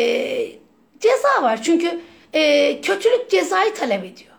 [1.00, 1.62] ceza var.
[1.62, 2.00] Çünkü
[2.37, 4.33] e, kötülük cezayı talep ediyor.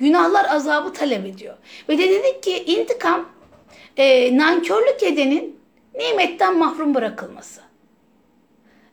[0.00, 1.54] Günahlar azabı talep ediyor.
[1.88, 3.28] Ve de dedik ki intikam
[3.96, 5.60] e, nankörlük edenin
[5.94, 7.60] nimetten mahrum bırakılması.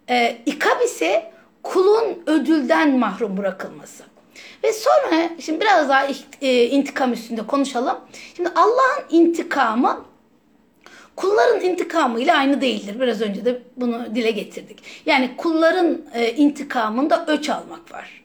[0.09, 1.31] E, ikab ise
[1.63, 4.03] kulun ödülden mahrum bırakılması.
[4.63, 6.07] Ve sonra şimdi biraz daha
[6.41, 7.97] e, intikam üstünde konuşalım.
[8.35, 10.05] Şimdi Allah'ın intikamı
[11.15, 12.99] kulların intikamıyla aynı değildir.
[12.99, 14.83] Biraz önce de bunu dile getirdik.
[15.05, 18.24] Yani kulların e, intikamında öç almak var.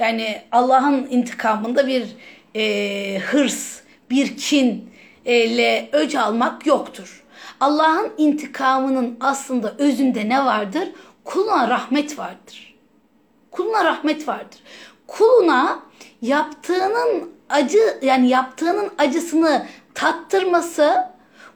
[0.00, 2.06] Yani Allah'ın intikamında bir
[2.54, 4.90] e, hırs, bir kin
[5.26, 7.24] e, ile öc almak yoktur.
[7.60, 10.88] Allah'ın intikamının aslında özünde ne vardır?
[11.24, 12.74] Kuluna rahmet vardır.
[13.50, 14.58] Kuluna rahmet vardır.
[15.06, 15.82] Kuluna
[16.22, 21.04] yaptığının acı yani yaptığının acısını tattırması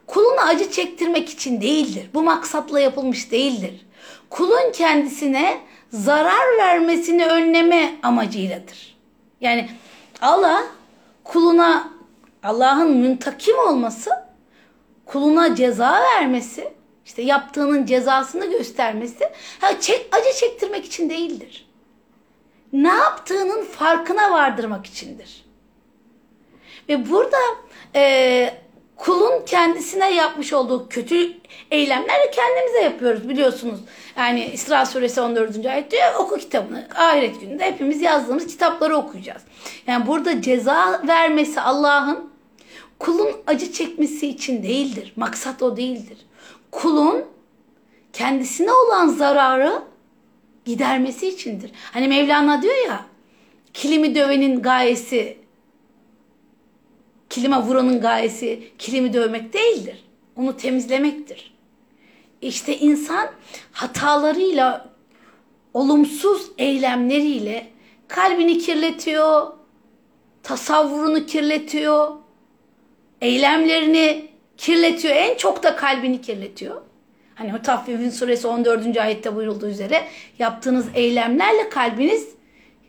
[0.07, 2.09] kuluna acı çektirmek için değildir.
[2.13, 3.85] Bu maksatla yapılmış değildir.
[4.29, 5.61] Kulun kendisine
[5.95, 8.97] zarar vermesini önleme amacıyladır.
[9.41, 9.69] Yani
[10.21, 10.63] Allah
[11.23, 11.89] kuluna
[12.43, 14.11] Allah'ın müntakim olması,
[15.05, 16.73] kuluna ceza vermesi,
[17.05, 19.29] işte yaptığının cezasını göstermesi
[19.61, 21.67] ha, çek, acı çektirmek için değildir.
[22.73, 25.45] Ne yaptığının farkına vardırmak içindir.
[26.89, 27.37] Ve burada
[27.95, 28.64] e,
[28.95, 31.33] kulun kendisine yapmış olduğu kötü
[31.71, 33.79] eylemleri kendimize yapıyoruz biliyorsunuz.
[34.17, 35.65] Yani İsra suresi 14.
[35.65, 36.87] ayet diyor oku kitabını.
[36.95, 39.41] Ahiret gününde hepimiz yazdığımız kitapları okuyacağız.
[39.87, 42.29] Yani burada ceza vermesi Allah'ın
[42.99, 45.13] kulun acı çekmesi için değildir.
[45.15, 46.17] Maksat o değildir.
[46.71, 47.25] Kulun
[48.13, 49.81] kendisine olan zararı
[50.65, 51.71] gidermesi içindir.
[51.93, 53.05] Hani Mevlana diyor ya
[53.73, 55.37] kilimi dövenin gayesi
[57.35, 60.03] kilime vuranın gayesi kilimi dövmek değildir.
[60.35, 61.53] Onu temizlemektir.
[62.41, 63.29] İşte insan
[63.71, 64.89] hatalarıyla,
[65.73, 67.67] olumsuz eylemleriyle
[68.07, 69.47] kalbini kirletiyor,
[70.43, 72.11] tasavvurunu kirletiyor,
[73.21, 75.15] eylemlerini kirletiyor.
[75.15, 76.81] En çok da kalbini kirletiyor.
[77.35, 78.97] Hani Mutaffifin suresi 14.
[78.97, 80.03] ayette buyurulduğu üzere
[80.39, 82.34] yaptığınız eylemlerle kalbiniz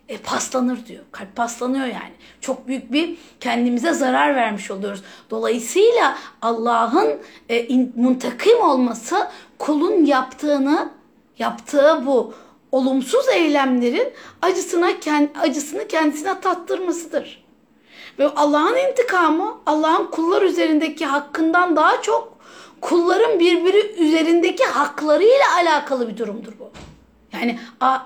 [0.09, 1.05] e, paslanır diyor.
[1.13, 2.13] Kalp paslanıyor yani.
[2.41, 5.03] Çok büyük bir kendimize zarar vermiş oluyoruz.
[5.31, 10.91] Dolayısıyla Allah'ın e, muntakim olması kulun yaptığını
[11.39, 12.35] yaptığı bu
[12.73, 14.89] olumsuz eylemlerin acısına
[15.41, 17.47] acısını kendisine tattırmasıdır.
[18.19, 22.39] Ve Allah'ın intikamı Allah'ın kullar üzerindeki hakkından daha çok
[22.81, 26.71] kulların birbiri üzerindeki haklarıyla alakalı bir durumdur bu.
[27.41, 27.59] Yani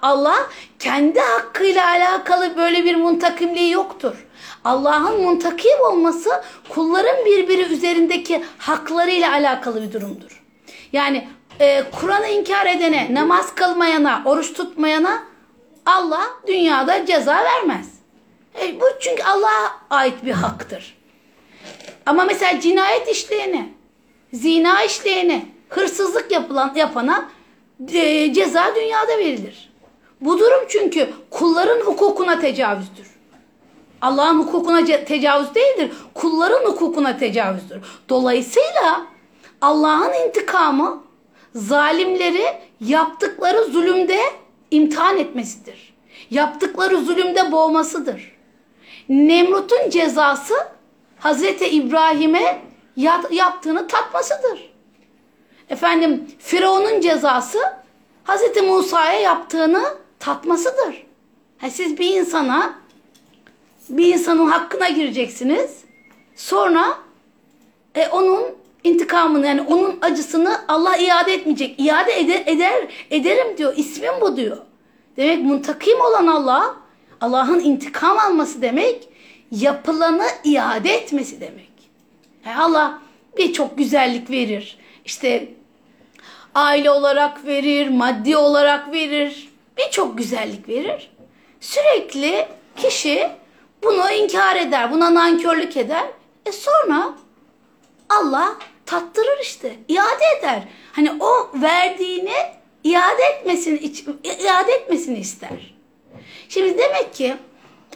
[0.03, 0.37] Allah
[0.79, 4.27] kendi hakkıyla alakalı böyle bir muntakimliği yoktur.
[4.65, 6.31] Allah'ın muntakim olması
[6.69, 10.43] kulların birbiri üzerindeki haklarıyla alakalı bir durumdur.
[10.93, 11.29] Yani
[11.61, 15.23] e, Kur'an'ı inkar edene, namaz kılmayana, oruç tutmayana
[15.87, 17.89] Allah dünyada ceza vermez.
[18.63, 20.97] E, bu çünkü Allah'a ait bir haktır.
[22.07, 23.69] Ama mesela cinayet işleyene,
[24.33, 27.29] zina işleyene, hırsızlık yapılan yapana
[27.93, 29.71] e, ceza dünyada verilir.
[30.21, 33.07] Bu durum çünkü kulların hukukuna tecavüzdür.
[34.01, 35.93] Allah'ın hukukuna tecavüz değildir.
[36.15, 37.79] Kulların hukukuna tecavüzdür.
[38.09, 39.07] Dolayısıyla
[39.61, 41.03] Allah'ın intikamı
[41.55, 42.47] zalimleri
[42.81, 44.19] yaptıkları zulümde
[44.71, 45.95] imtihan etmesidir.
[46.31, 48.37] Yaptıkları zulümde boğmasıdır.
[49.09, 50.55] Nemrut'un cezası
[51.19, 52.63] Hazreti İbrahim'e
[53.31, 54.70] yaptığını tatmasıdır.
[55.71, 57.59] Efendim Firavun'un cezası
[58.25, 59.85] Hazreti Musa'ya yaptığını
[60.19, 61.07] tatmasıdır.
[61.59, 62.75] Ha, siz bir insana
[63.89, 65.85] bir insanın hakkına gireceksiniz.
[66.37, 66.99] Sonra
[67.95, 68.43] e, onun
[68.85, 71.81] intikamını yani onun acısını Allah iade etmeyecek.
[71.81, 73.77] İade eder, eder ederim diyor.
[73.77, 74.57] İsmim bu diyor.
[75.17, 76.77] Demek muntakim olan Allah
[77.21, 79.09] Allah'ın intikam alması demek
[79.51, 81.71] yapılanı iade etmesi demek.
[82.47, 82.99] Yani Allah
[83.39, 84.79] birçok güzellik verir.
[85.05, 85.49] İşte
[86.55, 89.49] aile olarak verir, maddi olarak verir.
[89.79, 91.11] Birçok güzellik verir.
[91.61, 93.31] Sürekli kişi
[93.83, 96.05] bunu inkar eder, buna nankörlük eder.
[96.47, 97.13] E sonra
[98.09, 100.63] Allah tattırır işte, iade eder.
[100.93, 102.37] Hani o verdiğini
[102.85, 105.75] iade etmesini iade etmesini ister.
[106.49, 107.37] Şimdi demek ki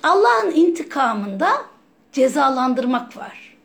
[0.02, 1.62] Allah'ın intikamında
[2.12, 3.56] cezalandırmak var.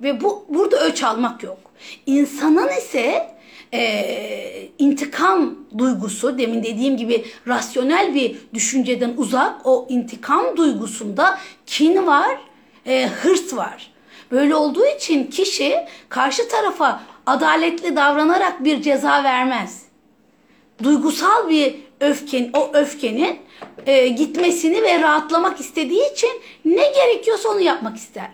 [0.00, 1.58] Ve bu burada öç almak yok.
[2.06, 3.37] İnsanın ise
[3.74, 12.38] e, intikam duygusu demin dediğim gibi rasyonel bir düşünceden uzak o intikam duygusunda kin var,
[12.86, 13.90] e, hırs var.
[14.30, 15.76] Böyle olduğu için kişi
[16.08, 19.82] karşı tarafa adaletli davranarak bir ceza vermez.
[20.82, 23.38] Duygusal bir öfken, o öfkenin
[23.86, 26.30] e, gitmesini ve rahatlamak istediği için
[26.64, 28.30] ne gerekiyorsa onu yapmak ister.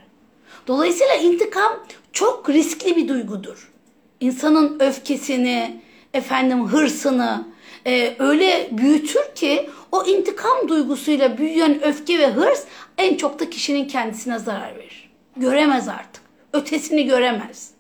[0.67, 1.73] Dolayısıyla intikam
[2.13, 3.74] çok riskli bir duygudur.
[4.21, 5.81] İnsanın öfkesini,
[6.15, 7.45] efendim hırsını
[7.87, 12.65] e, öyle büyütür ki o intikam duygusuyla büyüyen öfke ve hırs
[12.99, 15.11] en çok da kişinin kendisine zarar verir.
[15.37, 16.23] Göremez artık.
[16.53, 17.71] Ötesini göremez.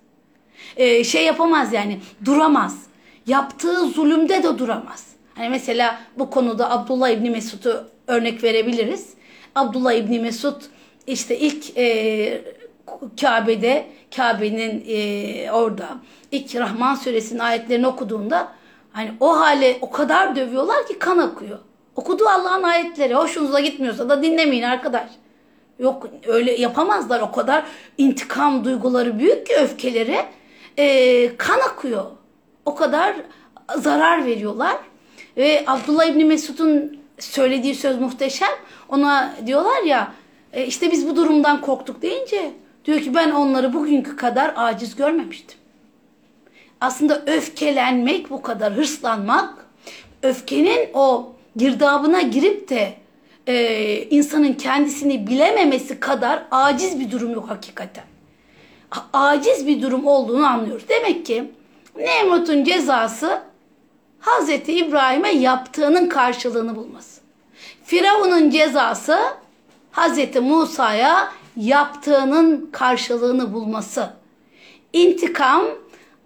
[0.77, 2.83] E, şey yapamaz yani duramaz.
[3.27, 5.07] Yaptığı zulümde de duramaz.
[5.35, 9.09] Hani mesela bu konuda Abdullah İbni Mesud'u örnek verebiliriz.
[9.55, 10.63] Abdullah İbni Mesud
[11.07, 12.45] işte ilk e,
[13.21, 15.89] Kabe'de, Kabe'nin e, orada
[16.33, 18.49] ilk Rahman suresinin ayetlerini okuduğunda
[18.93, 21.59] hani o hale o kadar dövüyorlar ki kan akıyor.
[21.97, 25.09] Okuduğu Allah'ın ayetleri hoşunuza gitmiyorsa da dinlemeyin arkadaş.
[25.79, 27.65] Yok öyle yapamazlar o kadar
[27.99, 30.19] intikam duyguları büyük ki öfkeleri
[30.79, 32.05] e, kan akıyor.
[32.65, 33.15] O kadar
[33.77, 34.77] zarar veriyorlar.
[35.37, 38.49] Ve Abdullah İbni Mesud'un söylediği söz muhteşem.
[38.89, 40.13] Ona diyorlar ya
[40.53, 42.53] e, işte biz bu durumdan korktuk deyince
[42.85, 45.59] diyor ki ben onları bugünkü kadar aciz görmemiştim.
[46.81, 49.67] Aslında öfkelenmek bu kadar hırslanmak
[50.23, 52.95] öfkenin o girdabına girip de
[53.47, 58.05] e, insanın kendisini bilememesi kadar aciz bir durum yok hakikaten.
[58.91, 60.89] A- aciz bir durum olduğunu anlıyoruz.
[60.89, 61.51] Demek ki
[61.97, 63.43] Nemrut'un cezası
[64.21, 67.21] Hazreti İbrahim'e yaptığının karşılığını bulması.
[67.85, 69.19] Firavun'un cezası
[69.91, 74.11] Hazreti Musa'ya yaptığının karşılığını bulması.
[74.93, 75.65] İntikam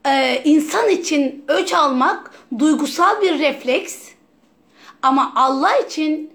[0.06, 4.08] e, insan için öç almak duygusal bir refleks
[5.02, 6.30] ama Allah için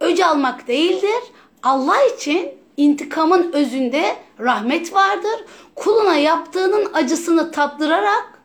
[0.00, 1.22] öc almak değildir.
[1.62, 5.44] Allah için intikamın özünde rahmet vardır.
[5.74, 8.42] Kuluna yaptığının acısını tattırarak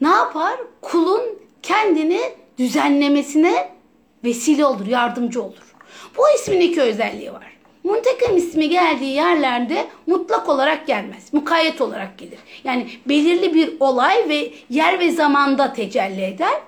[0.00, 0.56] ne yapar?
[0.80, 1.22] Kulun
[1.62, 2.20] kendini
[2.58, 3.72] düzenlemesine
[4.24, 5.74] vesile olur, yardımcı olur.
[6.18, 7.55] Bu ismin iki özelliği var.
[7.86, 11.32] Muntekim ismi geldiği yerlerde mutlak olarak gelmez.
[11.32, 12.38] Mukayyet olarak gelir.
[12.64, 16.60] Yani belirli bir olay ve yer ve zamanda tecelli eder.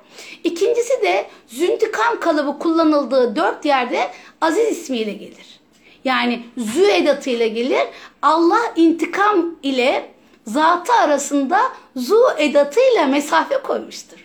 [0.44, 5.60] İkincisi de züntikam kalıbı kullanıldığı dört yerde aziz ismiyle gelir.
[6.04, 7.86] Yani zü edatıyla gelir.
[8.22, 10.10] Allah intikam ile
[10.46, 11.60] zatı arasında
[11.96, 14.18] zu edatıyla mesafe koymuştur.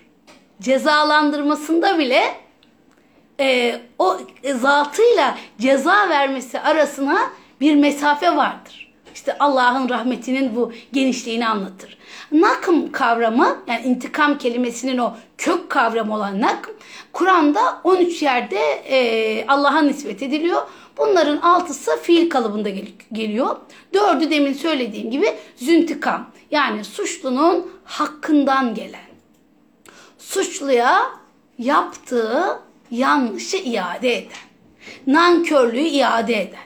[0.62, 2.42] Cezalandırmasında bile
[3.43, 4.17] e, o
[4.56, 7.19] zatıyla ceza vermesi arasına
[7.62, 8.93] bir mesafe vardır.
[9.13, 11.97] İşte Allah'ın rahmetinin bu genişliğini anlatır.
[12.32, 16.73] Nakım kavramı yani intikam kelimesinin o kök kavramı olan nakım
[17.13, 20.62] Kur'an'da 13 yerde e, Allah'a nispet ediliyor.
[20.97, 23.56] Bunların altısı fiil kalıbında gel- geliyor.
[23.93, 28.99] Dördü demin söylediğim gibi züntikam yani suçlunun hakkından gelen.
[30.17, 31.03] Suçluya
[31.58, 32.60] yaptığı
[32.93, 34.43] yanlışı iade eden.
[35.08, 36.60] Nankörlüğü iade eden.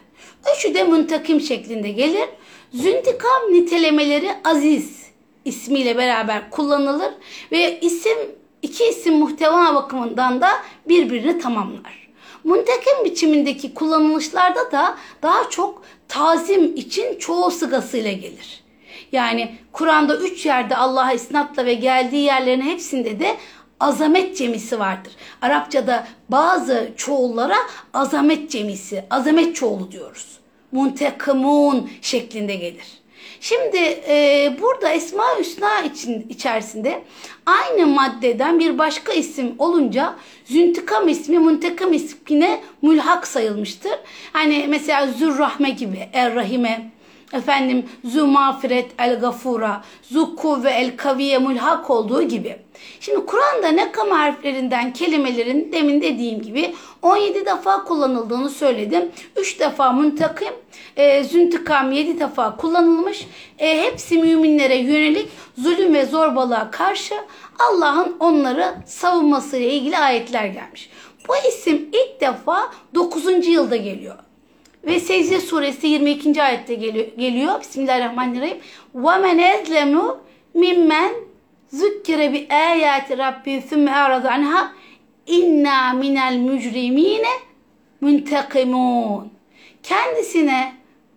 [0.55, 2.29] Üçü de müntakim şeklinde gelir.
[2.73, 5.07] Züntikam nitelemeleri aziz
[5.45, 7.13] ismiyle beraber kullanılır
[7.51, 8.17] ve isim
[8.61, 10.49] iki isim muhteva bakımından da
[10.87, 12.07] birbirini tamamlar.
[12.43, 18.63] Muntakim biçimindeki kullanılışlarda da daha çok tazim için çoğu sıgasıyla gelir.
[19.11, 23.37] Yani Kur'an'da üç yerde Allah'a isnatla ve geldiği yerlerin hepsinde de
[23.79, 25.13] azamet cemisi vardır.
[25.41, 27.57] Arapçada bazı çoğullara
[27.93, 30.37] azamet cemisi, azamet çoğulu diyoruz.
[30.71, 32.97] Muntekimun şeklinde gelir.
[33.41, 37.03] Şimdi e, burada Esma Hüsna için içerisinde
[37.45, 43.99] aynı maddeden bir başka isim olunca züntikam ismi muntekam ismine mülhak sayılmıştır.
[44.33, 46.91] Hani mesela Zürrahme gibi, Errahime
[47.33, 52.57] efendim zu mağfiret el gafura, zu kuvve el kaviye mulhak olduğu gibi.
[52.99, 59.11] Şimdi Kur'an'da nekam harflerinden kelimelerin demin dediğim gibi 17 defa kullanıldığını söyledim.
[59.35, 60.53] 3 defa müntakim,
[60.95, 63.27] e, züntikam 7 defa kullanılmış.
[63.59, 67.15] E, hepsi müminlere yönelik zulüm ve zorbalığa karşı
[67.59, 70.89] Allah'ın onları savunmasıyla ilgili ayetler gelmiş.
[71.27, 73.47] Bu isim ilk defa 9.
[73.47, 74.26] yılda geliyor.
[74.86, 76.42] Ve Secde suresi 22.
[76.42, 77.06] ayette geliyor.
[77.18, 77.60] geliyor.
[77.60, 78.58] Bismillahirrahmanirrahim.
[78.94, 80.16] وَمَنْ اَزْلَمُ
[80.54, 81.12] مِمَّنْ
[81.72, 84.72] zükkire bi ayati rabbi thumme arada anha
[85.26, 87.32] inna minel mücrimine
[88.00, 89.32] müntekimun.
[89.82, 90.72] Kendisine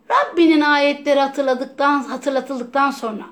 [0.10, 3.24] Rabbinin ayetleri hatırladıktan hatırlatıldıktan sonra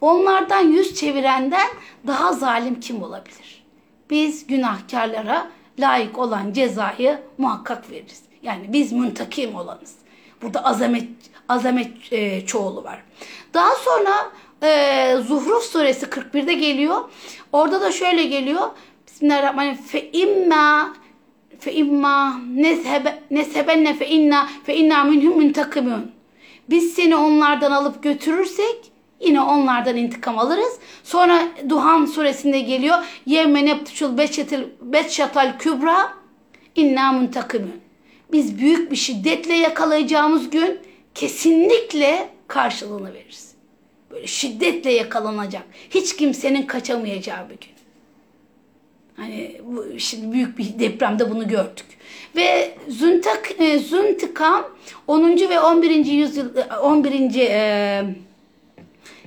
[0.00, 1.68] onlardan yüz çevirenden
[2.06, 3.64] daha zalim kim olabilir?
[4.10, 8.22] Biz günahkarlara layık olan cezayı muhakkak veririz.
[8.45, 9.95] Yani biz müntakim olanız.
[10.41, 11.07] Burada azamet
[11.49, 13.03] azamet e, çoğulu var.
[13.53, 14.31] Daha sonra
[14.63, 16.97] e, Zuhruf suresi 41'de geliyor.
[17.51, 18.69] Orada da şöyle geliyor.
[19.07, 19.83] Bismillahirrahmanirrahim.
[19.83, 20.93] Fe imma
[21.59, 26.11] fe imma nezhebe nezhebenne fe inna fe inna minhum muntakimun.
[26.69, 30.79] Biz seni onlardan alıp götürürsek yine onlardan intikam alırız.
[31.03, 32.97] Sonra Duhan suresinde geliyor.
[33.25, 34.17] Yevme neptuşul
[34.81, 36.13] beçşatal kübra
[36.75, 37.84] inna muntakimun.
[38.31, 40.79] Biz büyük bir şiddetle yakalayacağımız gün
[41.15, 43.51] kesinlikle karşılığını veririz.
[44.11, 45.63] Böyle şiddetle yakalanacak.
[45.89, 47.75] Hiç kimsenin kaçamayacağı bir gün.
[49.17, 51.85] Hani bu şimdi büyük bir depremde bunu gördük.
[52.35, 54.65] Ve Züntak, e, Züntikam
[55.07, 55.49] 10.
[55.49, 56.05] ve 11.
[56.05, 56.49] yüzyıl
[56.83, 57.39] 11.
[57.39, 58.05] E,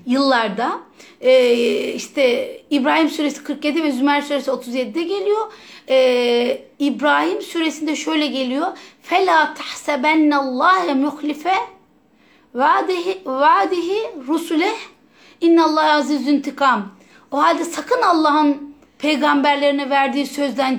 [0.08, 0.80] yıllarda
[1.20, 5.52] e, işte İbrahim suresi 47 ve Zümer suresi 37'de geliyor.
[5.88, 8.66] E, İbrahim suresinde şöyle geliyor.
[9.02, 11.54] Fela tahsebennallâhe muhlife
[12.54, 14.76] vaadihi, vaadihi rusuleh
[15.40, 16.88] innallâhe azizün intikam.
[17.30, 20.78] O halde sakın Allah'ın peygamberlerine verdiği sözden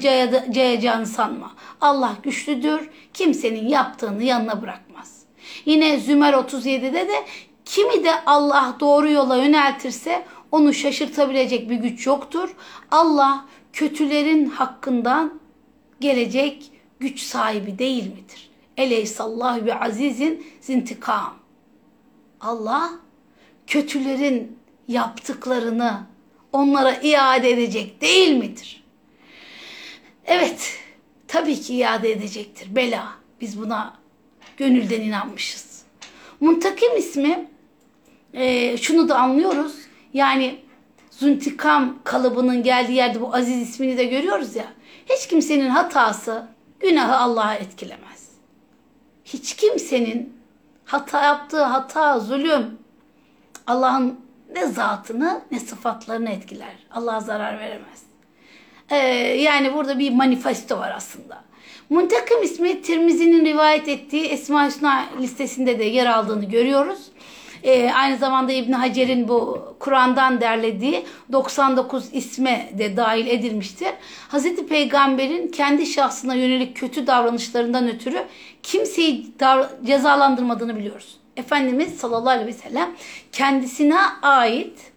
[0.51, 1.51] cayacağını sanma.
[1.81, 2.89] Allah güçlüdür.
[3.13, 5.19] Kimsenin yaptığını yanına bırakmaz.
[5.65, 7.25] Yine Zümer 37'de de
[7.69, 12.55] kimi de Allah doğru yola yöneltirse onu şaşırtabilecek bir güç yoktur.
[12.91, 15.39] Allah kötülerin hakkından
[15.99, 18.49] gelecek güç sahibi değil midir?
[18.77, 21.35] Eleysallahu bi azizin zintikam.
[22.41, 22.91] Allah
[23.67, 26.03] kötülerin yaptıklarını
[26.53, 28.83] onlara iade edecek değil midir?
[30.25, 30.79] Evet,
[31.27, 32.75] tabii ki iade edecektir.
[32.75, 33.19] Bela.
[33.41, 33.93] Biz buna
[34.57, 35.83] gönülden inanmışız.
[36.39, 37.49] Muntakim ismi
[38.33, 39.75] e, şunu da anlıyoruz.
[40.13, 40.59] Yani
[41.19, 44.65] Zuntikam kalıbının geldiği yerde bu aziz ismini de görüyoruz ya.
[45.05, 46.47] Hiç kimsenin hatası
[46.79, 48.29] günahı Allah'a etkilemez.
[49.25, 50.33] Hiç kimsenin
[50.85, 52.77] hata yaptığı hata, zulüm
[53.67, 54.19] Allah'ın
[54.55, 56.75] ne zatını ne sıfatlarını etkiler.
[56.91, 58.03] Allah'a zarar veremez.
[58.89, 58.95] Ee,
[59.41, 61.43] yani burada bir manifesto var aslında.
[61.89, 66.99] Muntakim ismi Tirmizi'nin rivayet ettiği Esma Hüsna listesinde de yer aldığını görüyoruz.
[67.63, 73.89] Ee, aynı zamanda İbn Hacer'in bu Kur'an'dan derlediği 99 isme de dahil edilmiştir.
[74.27, 78.23] Hazreti Peygamber'in kendi şahsına yönelik kötü davranışlarından ötürü
[78.63, 79.27] kimseyi
[79.83, 81.17] cezalandırmadığını biliyoruz.
[81.37, 82.89] Efendimiz sallallahu aleyhi ve sellem
[83.31, 84.91] kendisine ait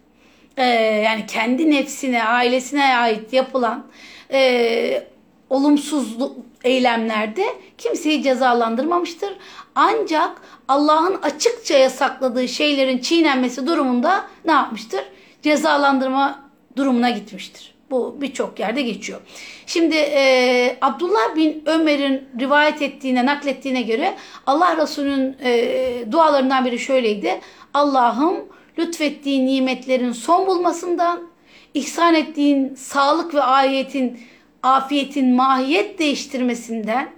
[0.57, 0.65] e,
[1.05, 3.85] yani kendi nefsine, ailesine ait yapılan
[4.31, 5.03] e,
[5.49, 6.17] olumsuz
[6.63, 7.45] eylemlerde
[7.77, 9.33] kimseyi cezalandırmamıştır.
[9.75, 15.03] Ancak Allah'ın açıkça yasakladığı şeylerin çiğnenmesi durumunda ne yapmıştır?
[15.41, 16.39] Cezalandırma
[16.75, 17.73] durumuna gitmiştir.
[17.91, 19.21] Bu birçok yerde geçiyor.
[19.65, 24.15] Şimdi e, Abdullah bin Ömer'in rivayet ettiğine, naklettiğine göre
[24.47, 27.39] Allah Resulü'nün e, dualarından biri şöyleydi.
[27.73, 28.35] Allah'ım
[28.79, 31.19] lütfettiğin nimetlerin son bulmasından,
[31.73, 34.19] ihsan ettiğin sağlık ve ayetin,
[34.63, 37.09] afiyetin mahiyet değiştirmesinden,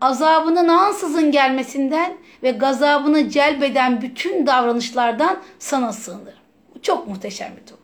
[0.00, 6.40] azabının ansızın gelmesinden ve gazabını celbeden bütün davranışlardan sana sığınırım.
[6.74, 7.80] Bu çok muhteşem bir dua.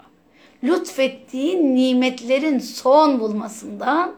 [0.64, 4.12] Lütfettiğin nimetlerin son bulmasından,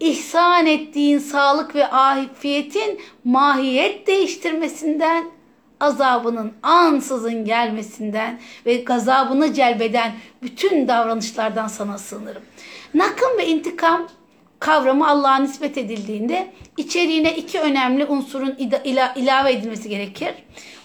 [0.00, 5.24] ihsan ettiğin sağlık ve afiyetin mahiyet değiştirmesinden,
[5.80, 10.12] azabının ansızın gelmesinden ve gazabını celbeden
[10.42, 12.42] bütün davranışlardan sana sığınırım.
[12.96, 14.08] Nakım ve intikam
[14.60, 20.34] kavramı Allah'a nispet edildiğinde içeriğine iki önemli unsurun ila ilave edilmesi gerekir.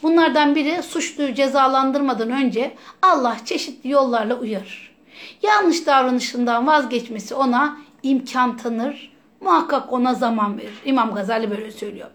[0.03, 4.95] Bunlardan biri suçluyu cezalandırmadan önce Allah çeşitli yollarla uyarır.
[5.43, 10.81] Yanlış davranışından vazgeçmesi ona imkan tanır, muhakkak ona zaman verir.
[10.85, 12.07] İmam Gazali böyle söylüyor.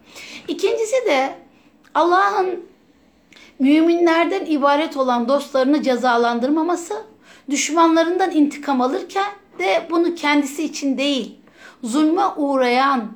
[0.47, 1.35] İkincisi de
[1.93, 2.65] Allah'ın
[3.59, 7.03] müminlerden ibaret olan dostlarını cezalandırmaması,
[7.49, 9.27] düşmanlarından intikam alırken
[9.59, 11.39] de bunu kendisi için değil,
[11.83, 13.11] zulme uğrayan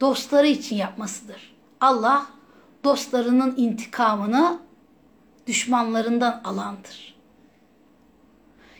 [0.00, 1.54] dostları için yapmasıdır.
[1.80, 2.26] Allah
[2.84, 4.58] dostlarının intikamını
[5.46, 7.14] düşmanlarından alandır.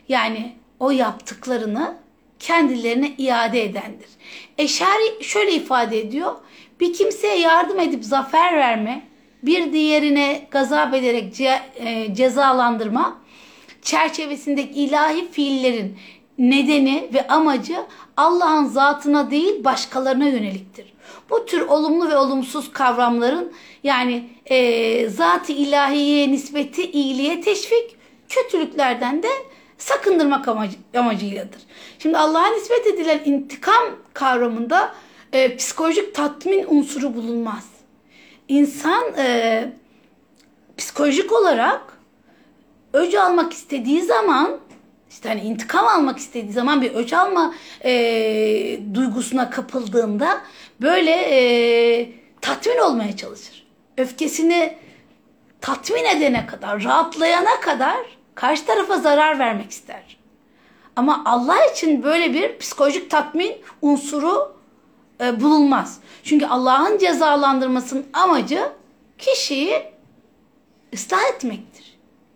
[0.08, 1.96] Yani o yaptıklarını
[2.38, 4.08] kendilerine iade edendir.
[4.58, 6.34] Eşari şöyle ifade ediyor.
[6.80, 9.02] Bir kimseye yardım edip zafer verme,
[9.42, 13.20] bir diğerine gazap ederek ce, e, cezalandırma
[13.82, 15.98] çerçevesindeki ilahi fiillerin
[16.42, 17.76] nedeni ve amacı
[18.16, 20.92] Allah'ın zatına değil başkalarına yöneliktir.
[21.30, 23.52] Bu tür olumlu ve olumsuz kavramların
[23.84, 27.96] yani e, zat-ı ilahiye nispeti iyiliğe teşvik,
[28.28, 29.28] kötülüklerden de
[29.78, 31.60] sakındırmak amacı, amacıyladır.
[31.98, 33.84] Şimdi Allah'a nispet edilen intikam
[34.14, 34.94] kavramında
[35.32, 37.66] e, psikolojik tatmin unsuru bulunmaz.
[38.48, 39.72] İnsan e,
[40.76, 41.98] psikolojik olarak
[42.92, 44.58] öc almak istediği zaman
[45.12, 47.54] işte hani intikam almak istediği zaman bir öc alma
[47.84, 47.90] e,
[48.94, 50.40] duygusuna kapıldığında
[50.80, 53.66] böyle e, tatmin olmaya çalışır.
[53.98, 54.76] Öfkesini
[55.60, 57.96] tatmin edene kadar, rahatlayana kadar
[58.34, 60.16] karşı tarafa zarar vermek ister.
[60.96, 64.56] Ama Allah için böyle bir psikolojik tatmin unsuru
[65.20, 66.00] e, bulunmaz.
[66.24, 68.68] Çünkü Allah'ın cezalandırmasının amacı
[69.18, 69.82] kişiyi
[70.94, 71.91] ıslah etmektir.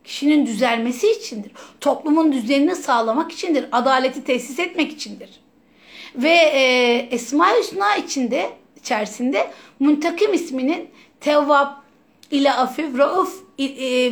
[0.07, 1.53] Kişinin düzelmesi içindir.
[1.81, 3.65] Toplumun düzenini sağlamak içindir.
[3.73, 5.31] Adaleti tesis etmek içindir.
[6.15, 9.51] Ve e, Esma-i Hüsna içinde, içerisinde
[9.81, 10.89] Muntakim isminin
[11.21, 11.69] Tevvab
[12.31, 13.65] ile Afif, Rauf e,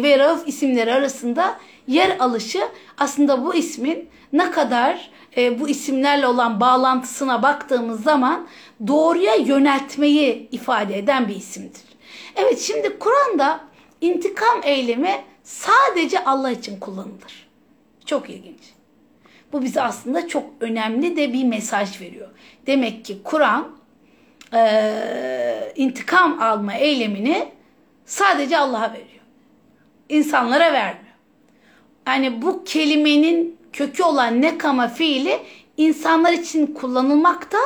[0.03, 2.69] ve Rauf isimleri arasında yer alışı
[2.99, 8.47] aslında bu ismin ne kadar e, bu isimlerle olan bağlantısına baktığımız zaman
[8.87, 11.83] doğruya yöneltmeyi ifade eden bir isimdir.
[12.37, 13.61] Evet şimdi Kur'an'da
[14.01, 17.49] intikam eylemi sadece Allah için kullanılır.
[18.07, 18.75] Çok ilginç.
[19.53, 22.29] Bu bize aslında çok önemli de bir mesaj veriyor.
[22.67, 23.69] Demek ki Kur'an
[24.55, 27.49] e, intikam alma eylemini
[28.05, 29.09] sadece Allah'a veriyor.
[30.09, 31.15] İnsanlara vermiyor.
[32.07, 35.41] Yani bu kelimenin kökü olan nekama fiili
[35.77, 37.59] insanlar için kullanılmakta.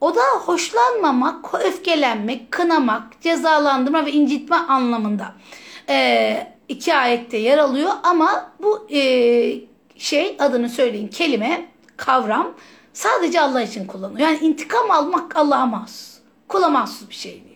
[0.00, 5.34] O da hoşlanmamak, öfkelenmek, kınamak, cezalandırma ve incitme anlamında
[5.88, 7.90] e, iki ayette yer alıyor.
[8.02, 9.00] Ama bu e,
[9.96, 12.54] şey adını söyleyin kelime, kavram
[12.92, 14.28] sadece Allah için kullanılıyor.
[14.28, 16.18] Yani intikam almak Allah'a mahsus.
[16.48, 17.54] Kula mahsus bir şey değil.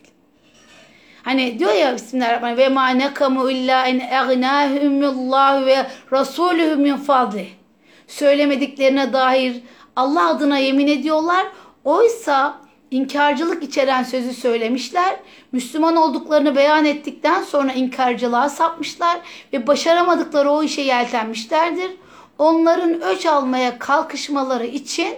[1.23, 7.47] Hani diyor ya Bismillahirrahmanirrahim ve ma nekamu illa en egnahumullah ve rasuluhu min fadli.
[8.07, 9.61] Söylemediklerine dair
[9.95, 11.47] Allah adına yemin ediyorlar.
[11.83, 12.57] Oysa
[12.91, 15.19] inkarcılık içeren sözü söylemişler.
[15.51, 19.19] Müslüman olduklarını beyan ettikten sonra inkarcılığa sapmışlar
[19.53, 21.91] ve başaramadıkları o işe yeltenmişlerdir.
[22.37, 25.13] Onların öç almaya kalkışmaları için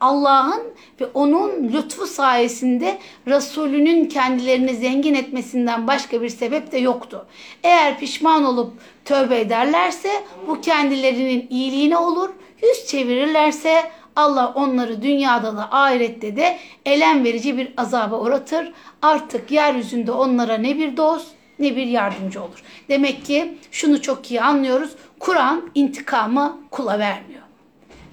[0.00, 0.62] Allah'ın
[1.00, 7.26] ve onun lütfu sayesinde Resulünün kendilerini zengin etmesinden başka bir sebep de yoktu.
[7.62, 8.72] Eğer pişman olup
[9.04, 10.10] tövbe ederlerse
[10.46, 12.30] bu kendilerinin iyiliğine olur.
[12.62, 18.72] Yüz çevirirlerse Allah onları dünyada da ahirette de elem verici bir azaba uğratır.
[19.02, 22.62] Artık yeryüzünde onlara ne bir dost ne bir yardımcı olur.
[22.88, 24.90] Demek ki şunu çok iyi anlıyoruz.
[25.18, 27.42] Kur'an intikamı kula vermiyor.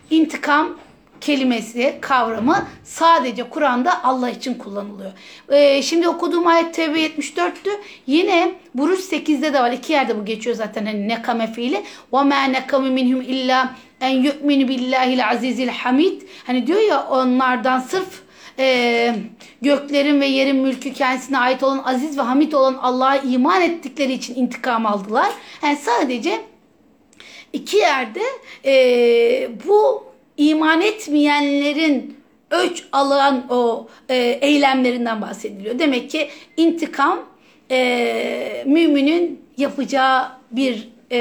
[0.09, 0.77] İntikam
[1.20, 5.12] kelimesi, kavramı sadece Kur'an'da Allah için kullanılıyor.
[5.48, 7.70] Ee, şimdi okuduğum ayet Tevbe 74'tü.
[8.06, 9.72] Yine Buruş 8'de de var.
[9.72, 10.86] İki yerde bu geçiyor zaten.
[10.86, 11.82] Hani nekame fiili.
[12.12, 13.66] وَمَا نَكَمُ مِنْهُمْ اِلَّا
[14.00, 16.22] en yu'minu billahil azizil hamid.
[16.46, 18.22] Hani diyor ya onlardan sırf
[18.58, 19.14] e,
[19.62, 24.34] göklerin ve yerin mülkü kendisine ait olan aziz ve hamid olan Allah'a iman ettikleri için
[24.34, 25.30] intikam aldılar.
[25.62, 26.40] Yani sadece
[27.52, 28.22] iki yerde
[28.64, 30.06] e, bu
[30.41, 32.17] iman etmeyenlerin
[32.51, 35.79] öç alan o e, eylemlerinden bahsediliyor.
[35.79, 37.19] Demek ki intikam
[37.71, 41.19] e, müminin yapacağı bir e,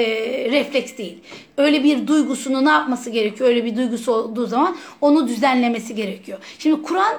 [0.51, 1.19] refleks değil.
[1.57, 3.49] Öyle bir duygusunu ne yapması gerekiyor?
[3.49, 6.39] Öyle bir duygusu olduğu zaman onu düzenlemesi gerekiyor.
[6.59, 7.17] Şimdi Kur'an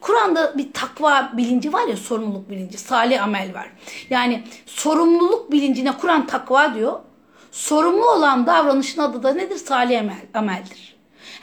[0.00, 3.70] Kur'an'da bir takva bilinci var ya sorumluluk bilinci, salih amel var.
[4.10, 6.98] Yani sorumluluk bilincine Kur'an takva diyor.
[7.52, 9.56] Sorumlu olan davranışın adı da nedir?
[9.56, 10.91] Salih amel, ameldir.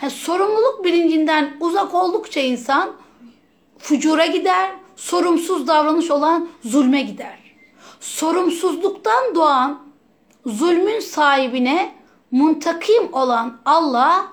[0.01, 2.91] Yani sorumluluk bilincinden uzak oldukça insan
[3.77, 7.39] fucura gider, sorumsuz davranış olan zulme gider.
[7.99, 9.79] Sorumsuzluktan doğan
[10.45, 11.95] zulmün sahibine
[12.31, 14.27] muntakim olan Allah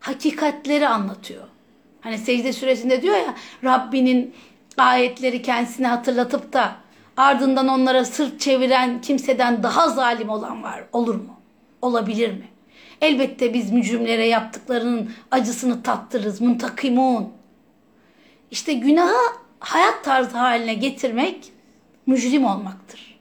[0.00, 1.44] hakikatleri anlatıyor.
[2.00, 4.34] Hani secde süresinde diyor ya Rabbinin
[4.78, 6.72] ayetleri kendisine hatırlatıp da
[7.16, 10.84] ardından onlara sırt çeviren kimseden daha zalim olan var.
[10.92, 11.40] Olur mu?
[11.82, 12.49] Olabilir mi?
[13.00, 16.40] Elbette biz mücrimlere yaptıklarının acısını tattırırız.
[16.40, 17.28] Muntakimun.
[18.50, 21.52] İşte günahı hayat tarzı haline getirmek
[22.06, 23.20] mücrim olmaktır.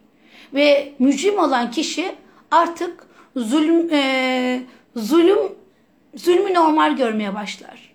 [0.53, 2.15] Ve mücrim olan kişi
[2.51, 4.63] artık zulüm e,
[4.95, 5.37] zulüm
[6.15, 7.93] zulmü normal görmeye başlar.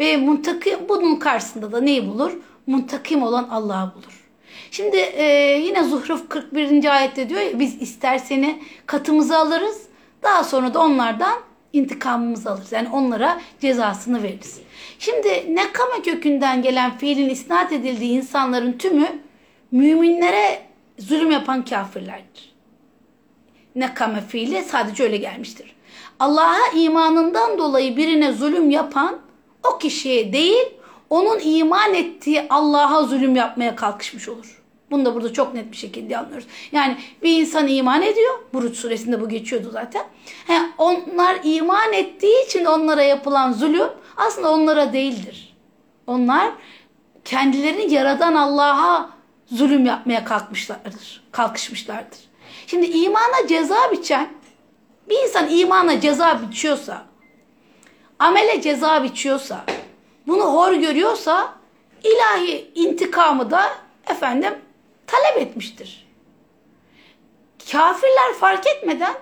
[0.00, 2.32] Ve muntakim bunun karşısında da neyi bulur?
[2.66, 4.28] Muntakim olan Allah'ı bulur.
[4.70, 5.24] Şimdi e,
[5.64, 6.96] yine Zuhruf 41.
[6.96, 9.82] ayette diyor ya biz ister seni katımıza alırız
[10.22, 11.38] daha sonra da onlardan
[11.72, 12.72] intikamımızı alırız.
[12.72, 14.60] Yani onlara cezasını veririz.
[14.98, 19.22] Şimdi nekame kökünden gelen fiilin isnat edildiği insanların tümü
[19.70, 20.62] müminlere
[20.98, 22.52] zulüm yapan kafirlerdir.
[23.74, 25.76] Nekame fiili sadece öyle gelmiştir.
[26.18, 29.18] Allah'a imanından dolayı birine zulüm yapan
[29.64, 30.64] o kişiye değil,
[31.10, 34.61] onun iman ettiği Allah'a zulüm yapmaya kalkışmış olur.
[34.92, 36.46] Bunu da burada çok net bir şekilde anlıyoruz.
[36.72, 38.38] Yani bir insan iman ediyor.
[38.52, 40.04] Buruç suresinde bu geçiyordu zaten.
[40.46, 45.56] He, onlar iman ettiği için onlara yapılan zulüm aslında onlara değildir.
[46.06, 46.52] Onlar
[47.24, 49.10] kendilerini yaradan Allah'a
[49.46, 51.22] zulüm yapmaya kalkmışlardır.
[51.32, 52.18] Kalkışmışlardır.
[52.66, 54.28] Şimdi imana ceza biçen
[55.08, 57.02] bir insan imana ceza biçiyorsa,
[58.18, 59.64] amele ceza biçiyorsa,
[60.26, 61.54] bunu hor görüyorsa
[62.04, 63.70] ilahi intikamı da
[64.10, 64.54] efendim
[65.12, 66.06] talep etmiştir.
[67.72, 69.14] Kafirler fark etmeden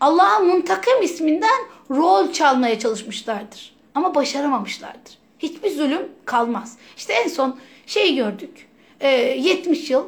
[0.00, 1.60] Allah'ın muntakim isminden
[1.90, 3.74] rol çalmaya çalışmışlardır.
[3.94, 5.18] Ama başaramamışlardır.
[5.38, 6.78] Hiçbir zulüm kalmaz.
[6.96, 8.68] İşte en son şey gördük.
[9.00, 10.04] E, 70 yıl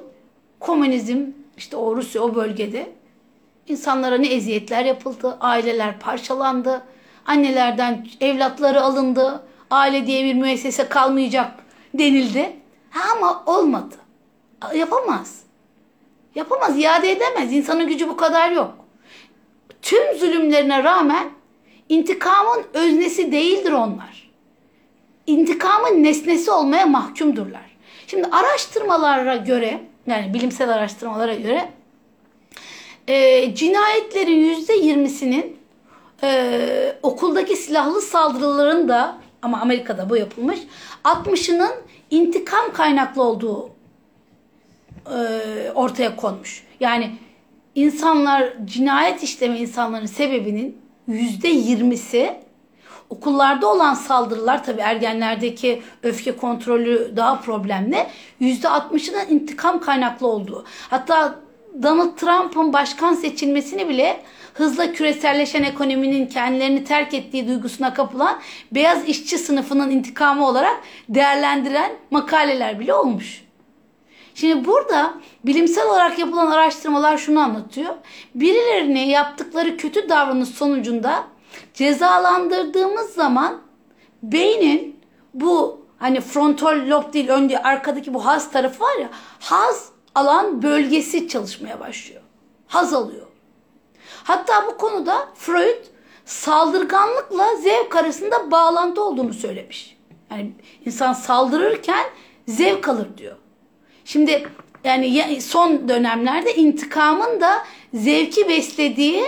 [0.60, 1.20] komünizm
[1.56, 2.92] işte o Rusya o bölgede
[3.68, 5.36] insanlara ne eziyetler yapıldı.
[5.40, 6.82] Aileler parçalandı.
[7.26, 9.42] Annelerden evlatları alındı.
[9.70, 11.50] Aile diye bir müessese kalmayacak
[11.94, 12.56] denildi.
[12.90, 13.94] Ha, ama olmadı.
[14.74, 15.42] Yapamaz.
[16.34, 17.52] Yapamaz, iade edemez.
[17.52, 18.74] İnsanın gücü bu kadar yok.
[19.82, 21.30] Tüm zulümlerine rağmen
[21.88, 24.30] intikamın öznesi değildir onlar.
[25.26, 27.76] İntikamın nesnesi olmaya mahkumdurlar.
[28.06, 31.68] Şimdi araştırmalara göre, yani bilimsel araştırmalara göre
[33.08, 35.56] e, cinayetlerin yüzde yirmisinin
[36.22, 40.58] e, okuldaki silahlı saldırıların da ama Amerika'da bu yapılmış
[41.04, 41.72] 60'ının
[42.10, 43.70] intikam kaynaklı olduğu
[45.06, 46.64] e, ortaya konmuş.
[46.80, 47.10] Yani
[47.74, 50.78] insanlar cinayet işleme insanların sebebinin
[51.08, 52.34] yüzde yirmisi
[53.10, 58.06] okullarda olan saldırılar tabi ergenlerdeki öfke kontrolü daha problemli.
[58.40, 60.64] Yüzde altmışının intikam kaynaklı olduğu.
[60.90, 61.34] Hatta
[61.82, 64.20] Donald Trump'ın başkan seçilmesini bile
[64.54, 68.38] hızla küreselleşen ekonominin kendilerini terk ettiği duygusuna kapılan
[68.72, 73.41] beyaz işçi sınıfının intikamı olarak değerlendiren makaleler bile olmuş.
[74.34, 75.14] Şimdi burada
[75.44, 77.94] bilimsel olarak yapılan araştırmalar şunu anlatıyor.
[78.34, 81.24] Birilerini yaptıkları kötü davranış sonucunda
[81.74, 83.60] cezalandırdığımız zaman
[84.22, 85.00] beynin
[85.34, 89.08] bu hani frontal lob değil önce arkadaki bu haz tarafı var ya
[89.40, 92.22] haz alan bölgesi çalışmaya başlıyor.
[92.66, 93.26] Haz alıyor.
[94.24, 95.84] Hatta bu konuda Freud
[96.24, 99.98] saldırganlıkla zevk arasında bağlantı olduğunu söylemiş.
[100.30, 100.52] Yani
[100.86, 102.06] insan saldırırken
[102.48, 103.36] zevk alır diyor.
[104.04, 104.48] Şimdi
[104.84, 107.62] yani son dönemlerde intikamın da
[107.94, 109.24] zevki beslediği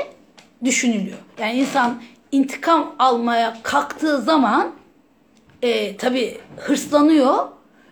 [0.64, 1.18] düşünülüyor.
[1.38, 2.02] Yani insan
[2.32, 4.72] intikam almaya kalktığı zaman
[5.62, 7.48] e, tabii hırslanıyor.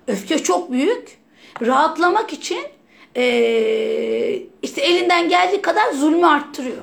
[0.06, 1.18] Öfke çok büyük.
[1.62, 2.60] Rahatlamak için
[3.16, 3.22] e,
[4.62, 6.82] işte elinden geldiği kadar zulmü arttırıyor.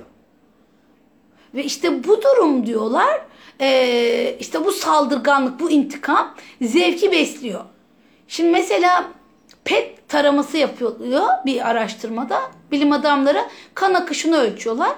[1.56, 3.22] Ve işte bu durum diyorlar
[3.62, 7.62] e, işte bu saldırganlık, bu intikam zevki besliyor.
[8.28, 9.12] Şimdi mesela
[9.66, 12.41] PET taraması yapılıyor bir araştırmada.
[12.72, 14.91] Bilim adamları kan akışını ölçüyorlar.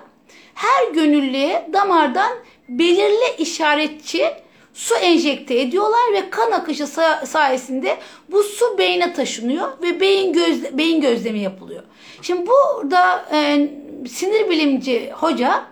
[0.54, 2.32] Her gönüllüye damardan
[2.70, 4.26] belirli işaretçi
[4.74, 6.88] su enjekte ediyorlar ve kan akışı
[7.26, 7.98] sayesinde
[8.32, 11.84] bu su beyne taşınıyor ve beyin göz beyin gözlemi yapılıyor.
[12.22, 13.70] Şimdi burada e,
[14.10, 15.66] sinir bilimci hoca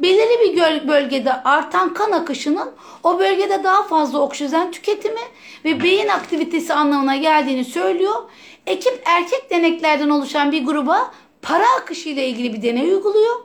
[0.00, 2.70] belirli bir bölgede artan kan akışının
[3.02, 5.20] o bölgede daha fazla oksijen tüketimi
[5.64, 8.22] ve beyin aktivitesi anlamına geldiğini söylüyor.
[8.66, 11.10] Ekip erkek deneklerden oluşan bir gruba
[11.42, 13.36] para akışı ile ilgili bir deney uyguluyor.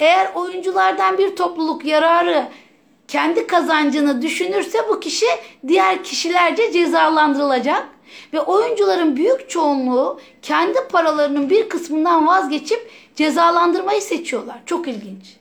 [0.00, 2.48] Eğer oyunculardan bir topluluk yararı
[3.08, 5.26] kendi kazancını düşünürse bu kişi
[5.68, 7.88] diğer kişilerce cezalandırılacak
[8.32, 14.60] ve oyuncuların büyük çoğunluğu kendi paralarının bir kısmından vazgeçip cezalandırmayı seçiyorlar.
[14.66, 15.39] Çok ilginç.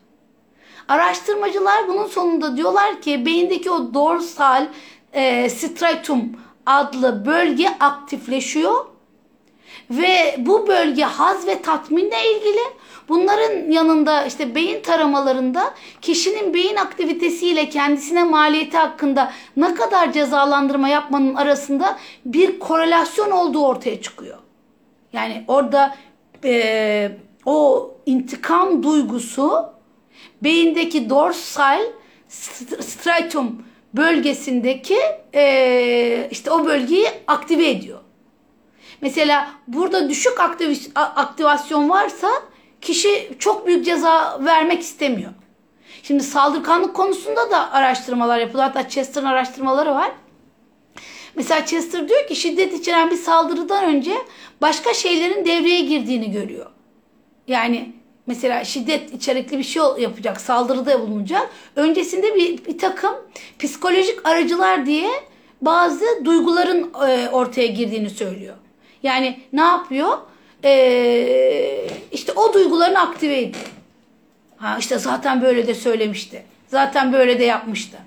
[0.89, 4.67] Araştırmacılar bunun sonunda diyorlar ki beyindeki o dorsal
[5.13, 6.31] e, stratum
[6.65, 8.85] adlı bölge aktifleşiyor
[9.91, 12.61] Ve bu bölge haz ve tatminle ilgili.
[13.09, 21.35] Bunların yanında işte beyin taramalarında kişinin beyin aktivitesiyle kendisine maliyeti hakkında ne kadar cezalandırma yapmanın
[21.35, 24.37] arasında bir korelasyon olduğu ortaya çıkıyor.
[25.13, 25.95] Yani orada
[26.43, 27.11] e,
[27.45, 29.78] o intikam duygusu
[30.43, 31.81] beyindeki dorsal
[32.79, 33.63] striatum
[33.93, 34.99] bölgesindeki
[35.35, 37.99] e, işte o bölgeyi aktive ediyor.
[39.01, 40.39] Mesela burada düşük
[40.95, 42.29] aktivasyon varsa
[42.81, 45.31] kişi çok büyük ceza vermek istemiyor.
[46.03, 48.67] Şimdi saldırganlık konusunda da araştırmalar yapılıyor.
[48.67, 50.11] Hatta Chester'ın araştırmaları var.
[51.35, 54.13] Mesela Chester diyor ki şiddet içeren bir saldırıdan önce
[54.61, 56.71] başka şeylerin devreye girdiğini görüyor.
[57.47, 57.93] Yani
[58.29, 61.49] mesela şiddet içerikli bir şey yapacak, saldırıda bulunacak.
[61.75, 63.15] Öncesinde bir, bir takım
[63.59, 65.09] psikolojik aracılar diye
[65.61, 68.55] bazı duyguların e, ortaya girdiğini söylüyor.
[69.03, 70.17] Yani ne yapıyor?
[70.63, 73.65] Ee, işte o duygularını aktive ediyor.
[74.57, 76.43] Ha işte zaten böyle de söylemişti.
[76.67, 77.97] Zaten böyle de yapmıştı.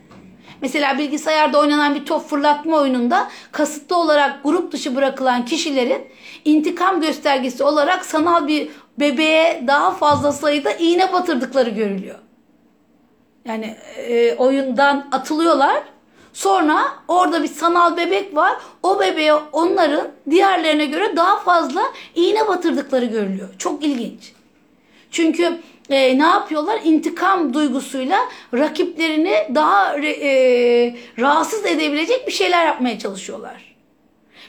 [0.63, 6.03] Mesela bilgisayarda oynanan bir top fırlatma oyununda kasıtlı olarak grup dışı bırakılan kişilerin
[6.45, 8.69] intikam göstergesi olarak sanal bir
[9.01, 12.19] bebeğe daha fazla sayıda iğne batırdıkları görülüyor.
[13.45, 15.83] Yani e, oyundan atılıyorlar.
[16.33, 18.53] Sonra orada bir sanal bebek var.
[18.83, 21.83] O bebeğe onların diğerlerine göre daha fazla
[22.15, 23.49] iğne batırdıkları görülüyor.
[23.59, 24.33] Çok ilginç.
[25.11, 25.59] Çünkü
[25.91, 26.81] e, ne yapıyorlar?
[26.85, 28.19] İntikam duygusuyla
[28.55, 33.75] rakiplerini daha e, rahatsız edebilecek bir şeyler yapmaya çalışıyorlar.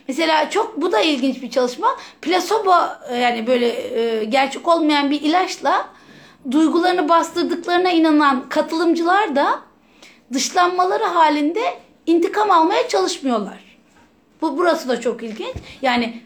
[0.07, 1.97] Mesela çok bu da ilginç bir çalışma.
[2.21, 2.75] Plasebo
[3.09, 5.87] e, yani böyle e, gerçek olmayan bir ilaçla
[6.51, 9.59] duygularını bastırdıklarına inanan katılımcılar da
[10.33, 11.61] dışlanmaları halinde
[12.05, 13.77] intikam almaya çalışmıyorlar.
[14.41, 15.55] Bu burası da çok ilginç.
[15.81, 16.21] Yani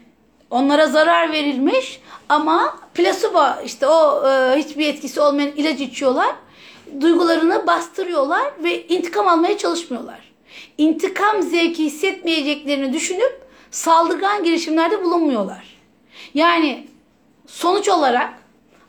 [0.50, 6.34] onlara zarar verilmiş ama plasebo işte o e, hiçbir etkisi olmayan ilaç içiyorlar.
[7.00, 10.32] Duygularını bastırıyorlar ve intikam almaya çalışmıyorlar.
[10.78, 15.78] İntikam zevki hissetmeyeceklerini düşünüp saldırgan girişimlerde bulunmuyorlar.
[16.34, 16.86] Yani
[17.46, 18.34] sonuç olarak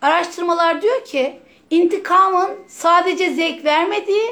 [0.02, 1.40] araştırmalar diyor ki
[1.70, 4.32] intikamın sadece zevk vermediği,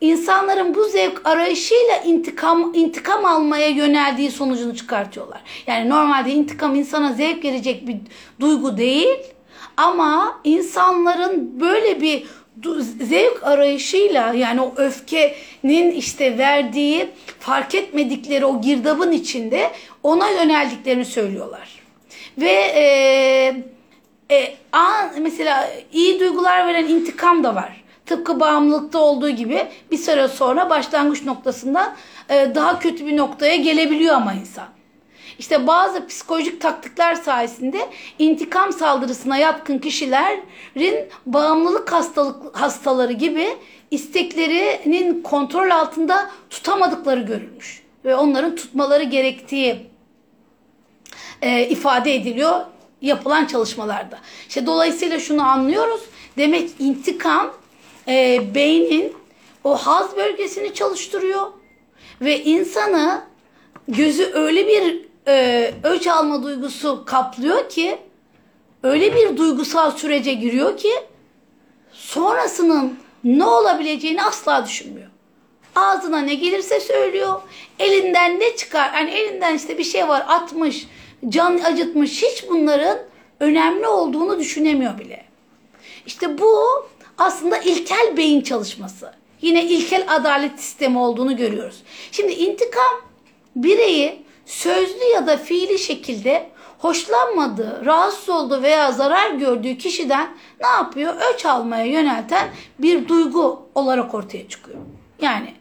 [0.00, 5.40] insanların bu zevk arayışıyla intikam intikam almaya yöneldiği sonucunu çıkartıyorlar.
[5.66, 7.96] Yani normalde intikam insana zevk verecek bir
[8.40, 9.18] duygu değil
[9.76, 12.26] ama insanların böyle bir
[13.00, 17.08] zevk arayışıyla yani o öfkenin işte verdiği
[17.40, 19.70] fark etmedikleri o girdabın içinde
[20.02, 21.80] ona yöneldiklerini söylüyorlar.
[22.38, 22.84] Ve e,
[24.30, 27.84] e, an, mesela iyi duygular veren intikam da var.
[28.10, 31.94] Tıpkı bağımlılıkta olduğu gibi bir süre sonra başlangıç noktasından
[32.28, 34.64] e, daha kötü bir noktaya gelebiliyor ama insan.
[35.38, 37.78] İşte bazı psikolojik taktikler sayesinde
[38.18, 43.48] intikam saldırısına yatkın kişilerin bağımlılık hastalık hastaları gibi
[43.90, 49.86] isteklerinin kontrol altında tutamadıkları görülmüş ve onların tutmaları gerektiği
[51.42, 52.60] e, ifade ediliyor
[53.02, 54.18] yapılan çalışmalarda.
[54.48, 56.00] İşte dolayısıyla şunu anlıyoruz.
[56.36, 57.59] Demek intikam
[58.10, 59.16] e, beynin
[59.64, 61.46] o haz bölgesini çalıştırıyor
[62.20, 63.22] ve insanı
[63.88, 67.98] gözü öyle bir e, öç alma duygusu kaplıyor ki
[68.82, 70.92] öyle bir duygusal sürece giriyor ki
[71.92, 75.06] sonrasının ne olabileceğini asla düşünmüyor.
[75.76, 77.40] Ağzına ne gelirse söylüyor.
[77.78, 78.94] Elinden ne çıkar?
[78.94, 80.86] Yani elinden işte bir şey var atmış,
[81.28, 82.22] can acıtmış.
[82.22, 82.98] Hiç bunların
[83.40, 85.24] önemli olduğunu düşünemiyor bile.
[86.06, 86.56] İşte bu
[87.20, 89.12] aslında ilkel beyin çalışması.
[89.40, 91.82] Yine ilkel adalet sistemi olduğunu görüyoruz.
[92.12, 93.00] Şimdi intikam
[93.56, 101.14] bireyi sözlü ya da fiili şekilde hoşlanmadığı, rahatsız olduğu veya zarar gördüğü kişiden ne yapıyor?
[101.34, 102.48] Öç almaya yönelten
[102.78, 104.78] bir duygu olarak ortaya çıkıyor.
[105.22, 105.54] Yani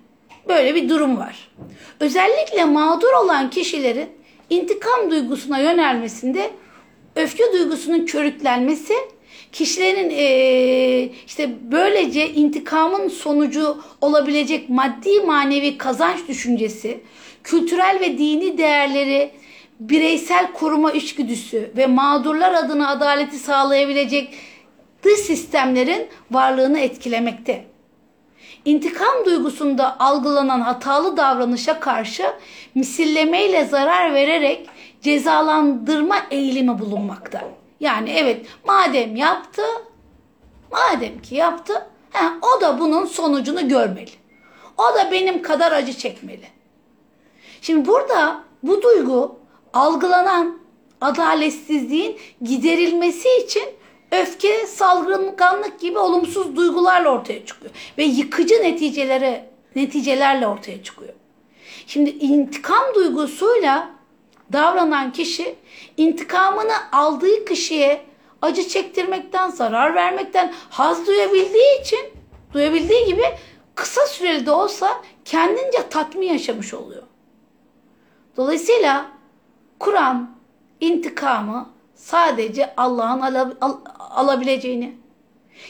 [0.47, 1.51] böyle bir durum var.
[1.99, 4.10] Özellikle mağdur olan kişilerin
[4.49, 6.51] intikam duygusuna yönelmesinde
[7.16, 8.93] öfke duygusunun körüklenmesi
[9.52, 17.00] kişilerin e, işte böylece intikamın sonucu olabilecek maddi manevi kazanç düşüncesi,
[17.43, 19.32] kültürel ve dini değerleri,
[19.80, 24.34] bireysel koruma içgüdüsü ve mağdurlar adına adaleti sağlayabilecek
[25.04, 27.66] dış sistemlerin varlığını etkilemekte.
[28.66, 32.24] İntikam duygusunda algılanan hatalı davranışa karşı
[32.76, 34.70] misillemeyle zarar vererek
[35.02, 37.59] cezalandırma eğilimi bulunmakta.
[37.80, 39.61] Yani evet madem yaptı,
[40.71, 44.11] madem ki yaptı, he, o da bunun sonucunu görmeli.
[44.77, 46.47] O da benim kadar acı çekmeli.
[47.61, 49.39] Şimdi burada bu duygu
[49.73, 50.59] algılanan
[51.01, 53.63] adaletsizliğin giderilmesi için
[54.11, 61.13] öfke, salgınlık gibi olumsuz duygularla ortaya çıkıyor ve yıkıcı neticelere neticelerle ortaya çıkıyor.
[61.88, 63.89] Şimdi intikam duygusuyla
[64.53, 65.55] davranan kişi
[66.00, 68.06] intikamını aldığı kişiye
[68.41, 72.00] acı çektirmekten, zarar vermekten haz duyabildiği için,
[72.54, 73.24] duyabildiği gibi
[73.76, 77.04] kısa süreli de olsa kendince tatmin yaşamış oluyor.
[78.38, 79.06] Dolayısıyla
[79.80, 80.32] Kur'an
[80.82, 84.97] intikamı sadece Allah'ın al al alabileceğini,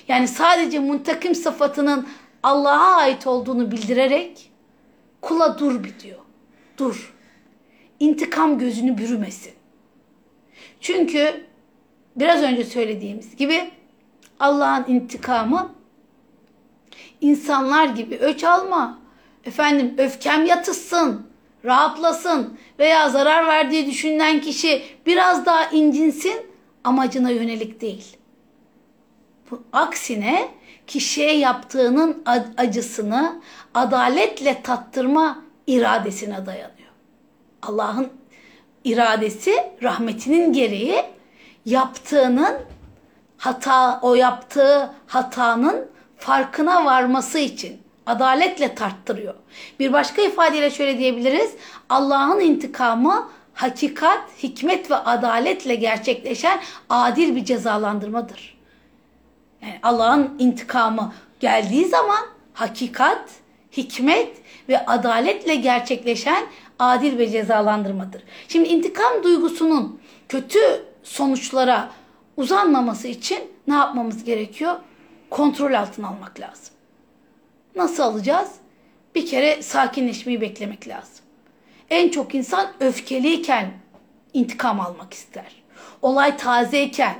[0.08, 2.08] yani sadece muntakim sıfatının
[2.44, 4.52] Allah'a ait olduğunu bildirerek
[5.22, 6.20] kula dur bir diyor.
[6.78, 7.16] Dur.
[8.00, 9.59] İntikam gözünü bürümesin.
[10.82, 11.44] Çünkü
[12.16, 13.72] biraz önce söylediğimiz gibi
[14.40, 15.72] Allah'ın intikamı
[17.22, 19.00] insanlar gibi öç alma,
[19.46, 21.28] efendim öfkem yatışsın,
[21.66, 26.42] rahatlasın veya zarar verdiği düşünülen kişi biraz daha incinsin
[26.84, 28.18] amacına yönelik değil.
[29.52, 30.50] Bu aksine
[30.88, 32.24] kişiye yaptığının
[32.58, 33.42] acısını
[33.74, 36.90] adaletle tattırma iradesine dayanıyor.
[37.62, 38.19] Allah'ın
[38.84, 41.04] iradesi rahmetinin gereği
[41.66, 42.58] yaptığının
[43.38, 49.34] hata o yaptığı hatanın farkına varması için adaletle tarttırıyor.
[49.80, 51.52] Bir başka ifadeyle şöyle diyebiliriz.
[51.90, 56.60] Allah'ın intikamı hakikat, hikmet ve adaletle gerçekleşen
[56.90, 58.60] adil bir cezalandırmadır.
[59.62, 63.30] Yani Allah'ın intikamı geldiği zaman hakikat,
[63.78, 64.38] hikmet
[64.70, 66.46] ve adaletle gerçekleşen
[66.80, 68.24] adil ve cezalandırmadır.
[68.48, 70.00] Şimdi intikam duygusunun
[70.30, 70.60] kötü
[71.04, 71.90] sonuçlara
[72.38, 74.76] uzanmaması için ne yapmamız gerekiyor?
[75.30, 76.74] Kontrol altına almak lazım.
[77.76, 78.52] Nasıl alacağız?
[79.16, 81.26] Bir kere sakinleşmeyi beklemek lazım.
[81.90, 83.72] En çok insan öfkeliyken
[84.34, 85.64] intikam almak ister.
[86.02, 87.16] Olay tazeyken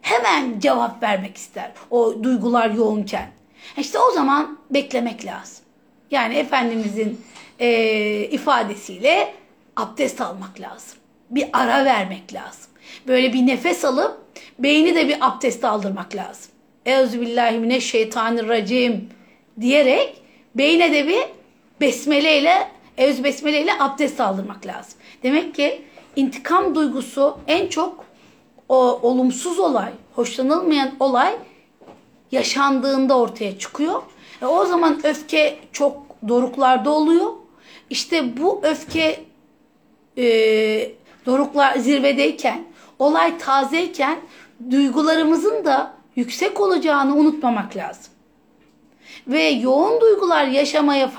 [0.00, 1.72] hemen cevap vermek ister.
[1.90, 3.30] O duygular yoğunken.
[3.76, 5.64] İşte o zaman beklemek lazım.
[6.10, 7.20] Yani Efendimizin
[7.58, 9.34] e, ifadesiyle
[9.76, 10.98] abdest almak lazım.
[11.30, 12.70] Bir ara vermek lazım.
[13.06, 14.18] Böyle bir nefes alıp
[14.58, 16.50] beyni de bir abdest aldırmak lazım.
[16.86, 19.08] Euzubillahimineşşeytanirracim
[19.60, 20.22] diyerek
[20.54, 21.24] beyne de bir
[21.80, 24.98] besmele ile evz besmele ile abdest aldırmak lazım.
[25.22, 25.82] Demek ki
[26.16, 28.04] intikam duygusu en çok
[28.68, 31.36] o olumsuz olay, hoşlanılmayan olay
[32.32, 34.02] yaşandığında ortaya çıkıyor.
[34.42, 37.32] E o zaman öfke çok doruklarda oluyor.
[37.90, 39.20] İşte bu öfke
[40.18, 40.24] e,
[41.26, 42.64] doruklar zirvedeyken,
[42.98, 44.18] olay tazeyken
[44.70, 48.12] duygularımızın da yüksek olacağını unutmamak lazım.
[49.26, 51.10] Ve yoğun duygular yaşamaya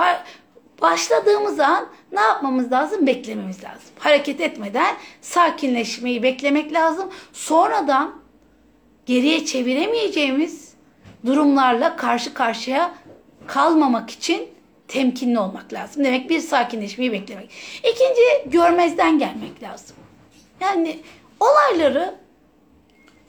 [0.82, 3.08] başladığımız an ne yapmamız lazım?
[3.08, 3.90] Beklememiz lazım.
[4.00, 7.10] Hareket etmeden sakinleşmeyi beklemek lazım.
[7.34, 8.16] Sonradan
[9.06, 10.74] geriye çeviremeyeceğimiz
[11.26, 12.92] durumlarla karşı karşıya
[13.48, 14.50] kalmamak için
[14.90, 16.04] temkinli olmak lazım.
[16.04, 17.50] Demek bir sakinleşmeyi beklemek.
[17.80, 19.96] İkinci görmezden gelmek lazım.
[20.62, 21.00] Yani
[21.40, 22.16] olayları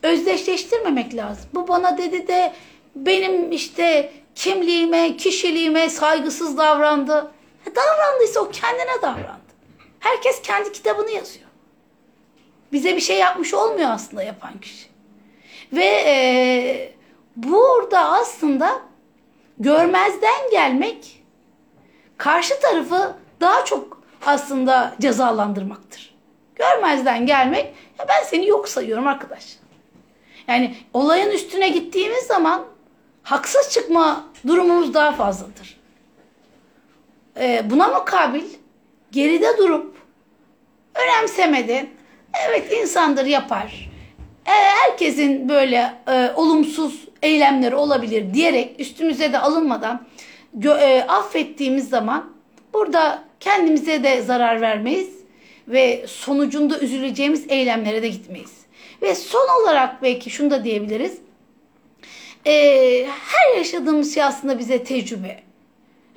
[0.02, 1.50] özdeşleştirmemek lazım.
[1.54, 2.52] Bu bana dedi de
[2.96, 7.32] benim işte kimliğime, kişiliğime saygısız davrandı.
[7.66, 9.50] E, davrandıysa o kendine davrandı.
[10.00, 11.46] Herkes kendi kitabını yazıyor.
[12.72, 14.86] Bize bir şey yapmış olmuyor aslında yapan kişi.
[15.72, 16.92] Ve e,
[17.36, 18.82] burada aslında
[19.58, 21.19] görmezden gelmek
[22.20, 26.14] karşı tarafı daha çok aslında cezalandırmaktır.
[26.54, 29.44] Görmezden gelmek ya ben seni yok sayıyorum arkadaş.
[30.48, 32.64] Yani olayın üstüne gittiğimiz zaman
[33.22, 35.80] haksız çıkma durumumuz daha fazladır.
[37.36, 38.44] Ee, buna mukabil
[39.10, 39.96] geride durup
[40.94, 41.88] önemsemeden
[42.48, 43.90] evet insandır yapar.
[44.46, 50.09] E, herkesin böyle e, olumsuz eylemleri olabilir diyerek üstümüze de alınmadan
[50.64, 52.32] e, affettiğimiz zaman
[52.72, 55.08] burada kendimize de zarar vermeyiz
[55.68, 58.60] ve sonucunda üzüleceğimiz eylemlere de gitmeyiz.
[59.02, 61.18] Ve son olarak belki şunu da diyebiliriz.
[62.46, 62.52] E,
[63.06, 65.42] her yaşadığımız şey aslında bize tecrübe.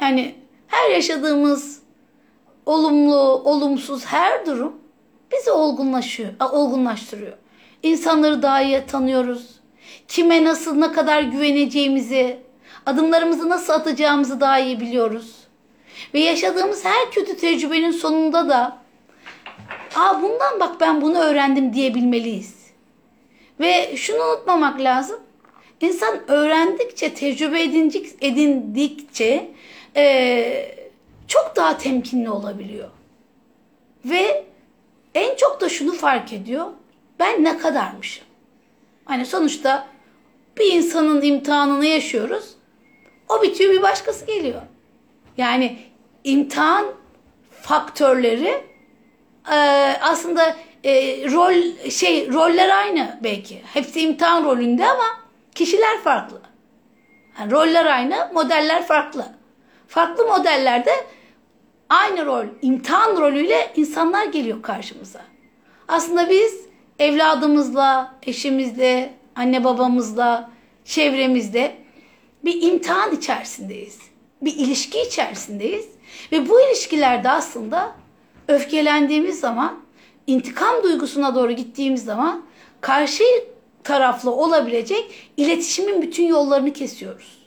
[0.01, 0.35] Yani
[0.67, 1.79] her yaşadığımız
[2.65, 3.15] olumlu,
[3.45, 4.75] olumsuz her durum
[5.31, 7.33] bizi olgunlaşıyor, olgunlaştırıyor.
[7.83, 9.49] İnsanları daha iyi tanıyoruz.
[10.07, 12.39] Kime nasıl, ne kadar güveneceğimizi,
[12.85, 15.35] adımlarımızı nasıl atacağımızı daha iyi biliyoruz.
[16.13, 18.83] Ve yaşadığımız her kötü tecrübenin sonunda da
[19.95, 22.63] Aa bundan bak ben bunu öğrendim diyebilmeliyiz.
[23.59, 25.19] Ve şunu unutmamak lazım.
[25.81, 29.51] İnsan öğrendikçe, tecrübe edindik, edindikçe
[29.95, 30.75] e,
[31.27, 32.89] çok daha temkinli olabiliyor.
[34.05, 34.45] Ve
[35.15, 36.65] en çok da şunu fark ediyor.
[37.19, 38.25] Ben ne kadarmışım?
[39.05, 39.87] Hani sonuçta
[40.57, 42.53] bir insanın imtihanını yaşıyoruz.
[43.33, 44.61] O bitiyor bir başkası geliyor.
[45.37, 45.77] Yani
[46.23, 46.85] imtihan
[47.61, 48.63] faktörleri
[49.51, 49.57] e,
[50.01, 50.91] aslında e,
[51.31, 53.61] rol şey roller aynı belki.
[53.73, 55.05] Hepsi imtihan rolünde ama
[55.55, 56.41] kişiler farklı.
[57.39, 59.25] Yani roller aynı, modeller farklı.
[59.87, 60.91] Farklı modellerde
[61.89, 65.21] aynı rol, imtihan rolüyle insanlar geliyor karşımıza.
[65.87, 66.65] Aslında biz
[66.99, 70.49] evladımızla, eşimizle, anne babamızla,
[70.85, 71.82] çevremizde
[72.45, 73.99] bir imtihan içerisindeyiz.
[74.41, 75.85] Bir ilişki içerisindeyiz.
[76.31, 77.95] Ve bu ilişkilerde aslında
[78.47, 79.79] öfkelendiğimiz zaman,
[80.27, 82.45] intikam duygusuna doğru gittiğimiz zaman
[82.81, 83.23] karşı
[83.83, 87.43] taraflı olabilecek iletişimin bütün yollarını kesiyoruz.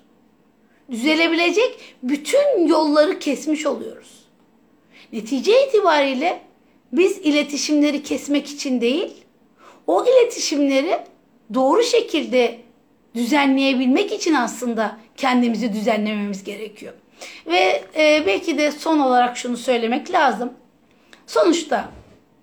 [0.90, 4.26] Düzelebilecek bütün yolları kesmiş oluyoruz.
[5.12, 6.40] Netice itibariyle
[6.92, 9.12] biz iletişimleri kesmek için değil,
[9.86, 10.98] o iletişimleri
[11.54, 12.65] doğru şekilde
[13.16, 16.92] düzenleyebilmek için aslında kendimizi düzenlememiz gerekiyor.
[17.46, 20.52] Ve e, belki de son olarak şunu söylemek lazım.
[21.26, 21.88] Sonuçta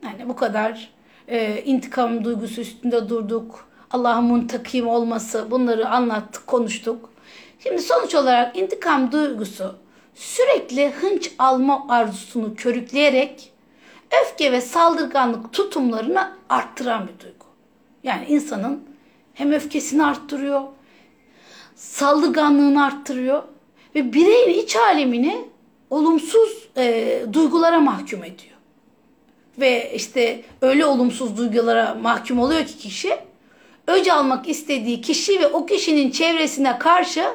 [0.03, 0.89] yani bu kadar
[1.27, 3.67] e, intikam duygusu üstünde durduk.
[3.91, 7.09] Allah'ın muntakim olması bunları anlattık, konuştuk.
[7.59, 9.75] Şimdi sonuç olarak intikam duygusu
[10.15, 13.51] sürekli hınç alma arzusunu körükleyerek
[14.21, 17.45] öfke ve saldırganlık tutumlarını arttıran bir duygu.
[18.03, 18.83] Yani insanın
[19.33, 20.61] hem öfkesini arttırıyor,
[21.75, 23.43] saldırganlığını arttırıyor
[23.95, 25.45] ve bireyin iç alemini
[25.89, 28.53] olumsuz e, duygulara mahkum ediyor.
[29.59, 33.17] Ve işte öyle olumsuz duygulara mahkum oluyor ki kişi,
[33.87, 37.25] öc almak istediği kişi ve o kişinin çevresine karşı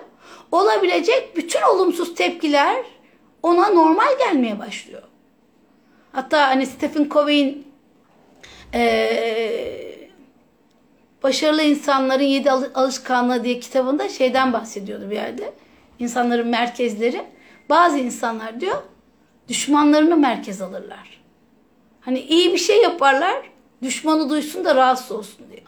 [0.53, 2.85] olabilecek bütün olumsuz tepkiler
[3.43, 5.03] ona normal gelmeye başlıyor.
[6.13, 7.69] Hatta hani Stephen Covey'in
[8.75, 9.88] ee,
[11.23, 15.53] Başarılı İnsanların Yedi Alışkanlığı diye kitabında şeyden bahsediyordu bir yerde.
[15.99, 17.25] İnsanların merkezleri.
[17.69, 18.83] Bazı insanlar diyor
[19.49, 21.21] düşmanlarını merkez alırlar.
[22.01, 23.51] Hani iyi bir şey yaparlar
[23.83, 25.63] düşmanı duysun da rahatsız olsun diyor.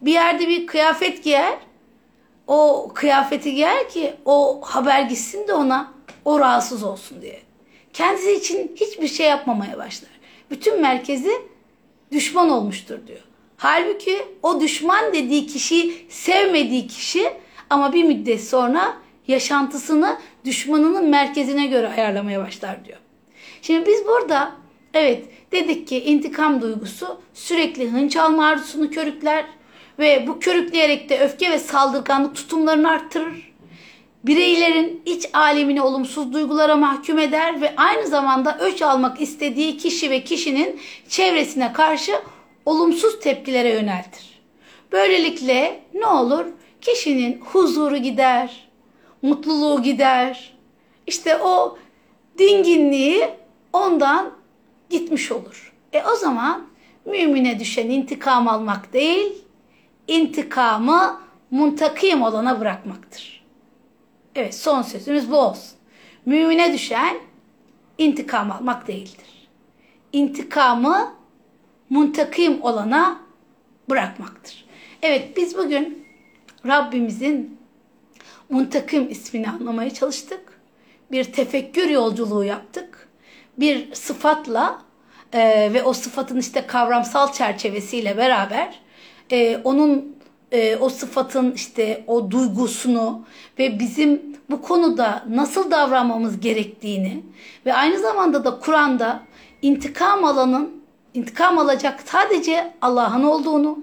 [0.00, 1.58] Bir yerde bir kıyafet giyer
[2.46, 5.92] o kıyafeti giyer ki o haber gitsin de ona
[6.24, 7.40] o rahatsız olsun diye.
[7.92, 10.10] Kendisi için hiçbir şey yapmamaya başlar.
[10.50, 11.32] Bütün merkezi
[12.12, 13.22] düşman olmuştur diyor.
[13.62, 17.32] Halbuki o düşman dediği kişiyi sevmediği kişi
[17.70, 18.96] ama bir müddet sonra
[19.28, 22.98] yaşantısını düşmanının merkezine göre ayarlamaya başlar diyor.
[23.62, 24.52] Şimdi biz burada
[24.94, 29.44] evet dedik ki intikam duygusu sürekli hınç alma arzusunu körükler
[29.98, 33.52] ve bu körükleyerek de öfke ve saldırganlık tutumlarını arttırır.
[34.24, 40.24] Bireylerin iç alemini olumsuz duygulara mahkum eder ve aynı zamanda öç almak istediği kişi ve
[40.24, 42.12] kişinin çevresine karşı
[42.66, 44.42] olumsuz tepkilere yöneltir.
[44.92, 46.46] Böylelikle ne olur?
[46.80, 48.68] Kişinin huzuru gider,
[49.22, 50.54] mutluluğu gider.
[51.06, 51.78] İşte o
[52.38, 53.28] dinginliği
[53.72, 54.30] ondan
[54.90, 55.72] gitmiş olur.
[55.92, 56.66] E o zaman
[57.04, 59.32] mümine düşen intikam almak değil,
[60.08, 63.44] intikamı muntakim olana bırakmaktır.
[64.34, 65.78] Evet son sözümüz bu olsun.
[66.26, 67.16] Mümine düşen
[67.98, 69.48] intikam almak değildir.
[70.12, 71.14] İntikamı
[71.92, 73.20] muntakim olana
[73.90, 74.64] bırakmaktır.
[75.02, 76.06] Evet biz bugün
[76.66, 77.58] Rabbimizin
[78.48, 80.60] muntakim ismini anlamaya çalıştık.
[81.10, 83.08] Bir tefekkür yolculuğu yaptık.
[83.58, 84.82] Bir sıfatla
[85.32, 88.80] e, ve o sıfatın işte kavramsal çerçevesiyle beraber
[89.30, 90.16] e, onun
[90.52, 93.24] e, o sıfatın işte o duygusunu
[93.58, 97.22] ve bizim bu konuda nasıl davranmamız gerektiğini
[97.66, 99.22] ve aynı zamanda da Kur'an'da
[99.62, 100.81] intikam alanın
[101.14, 103.78] intikam alacak sadece Allah'ın olduğunu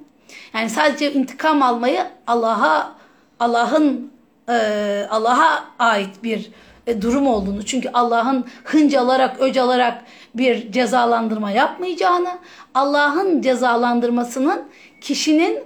[0.53, 2.95] yani sadece intikam almayı Allah'a
[3.39, 4.11] Allah'ın
[4.49, 6.51] e, Allah'a ait bir
[6.87, 10.03] e, durum olduğunu çünkü Allah'ın hınc alarak öc alarak
[10.35, 12.29] bir cezalandırma yapmayacağını
[12.75, 14.61] Allah'ın cezalandırmasının
[15.01, 15.63] kişinin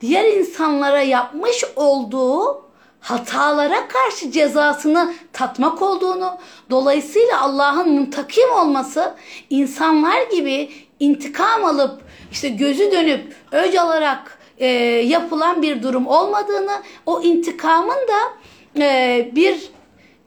[0.00, 2.63] diğer insanlara yapmış olduğu
[3.04, 6.38] hatalara karşı cezasını tatmak olduğunu,
[6.70, 9.14] dolayısıyla Allah'ın muntakim olması
[9.50, 12.02] insanlar gibi intikam alıp
[12.32, 14.66] işte gözü dönüp öc alarak e,
[15.06, 16.72] yapılan bir durum olmadığını,
[17.06, 18.32] o intikamın da
[18.80, 19.70] e, bir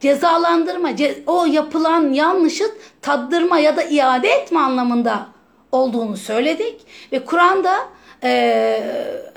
[0.00, 2.64] cezalandırma, ce, o yapılan yanlışı
[3.02, 5.26] tattırma ya da iade etme anlamında
[5.72, 6.80] olduğunu söyledik
[7.12, 7.88] ve Kur'an'da
[8.22, 8.82] e,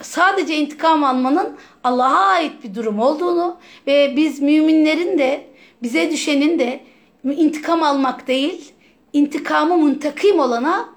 [0.01, 3.57] sadece intikam almanın Allah'a ait bir durum olduğunu
[3.88, 5.41] ve biz müminlerin de
[5.84, 6.79] bize düşenin de
[7.23, 8.71] intikam almak değil,
[9.13, 10.89] intikamı muntakim olana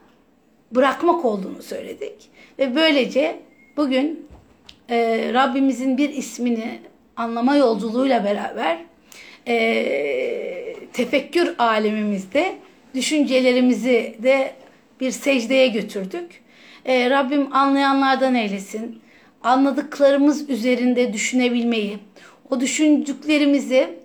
[0.72, 2.14] bırakmak olduğunu söyledik.
[2.59, 3.37] Ve böylece
[3.76, 4.26] bugün
[4.91, 6.80] e, Rabbimizin bir ismini
[7.16, 8.78] anlama yolculuğuyla beraber
[9.49, 12.55] e, tefekkür alemimizde
[12.95, 14.53] düşüncelerimizi de
[15.01, 16.43] bir secdeye götürdük.
[16.85, 19.04] E, Rabbim anlayanlardan eylesin.
[19.45, 21.99] Anladıklarımız üzerinde düşünebilmeyi,
[22.51, 23.99] o düşündüklerimizi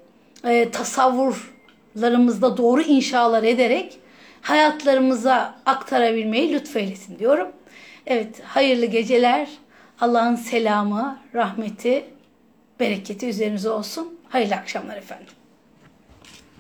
[0.44, 4.00] e, tasavvurlarımızda doğru inşalar ederek
[4.42, 7.48] hayatlarımıza aktarabilmeyi lütfeylesin diyorum.
[8.06, 9.50] Evet, hayırlı geceler.
[10.02, 12.06] Allah'ın selamı, rahmeti,
[12.80, 14.20] bereketi üzerinize olsun.
[14.30, 15.39] Hayırlı akşamlar efendim.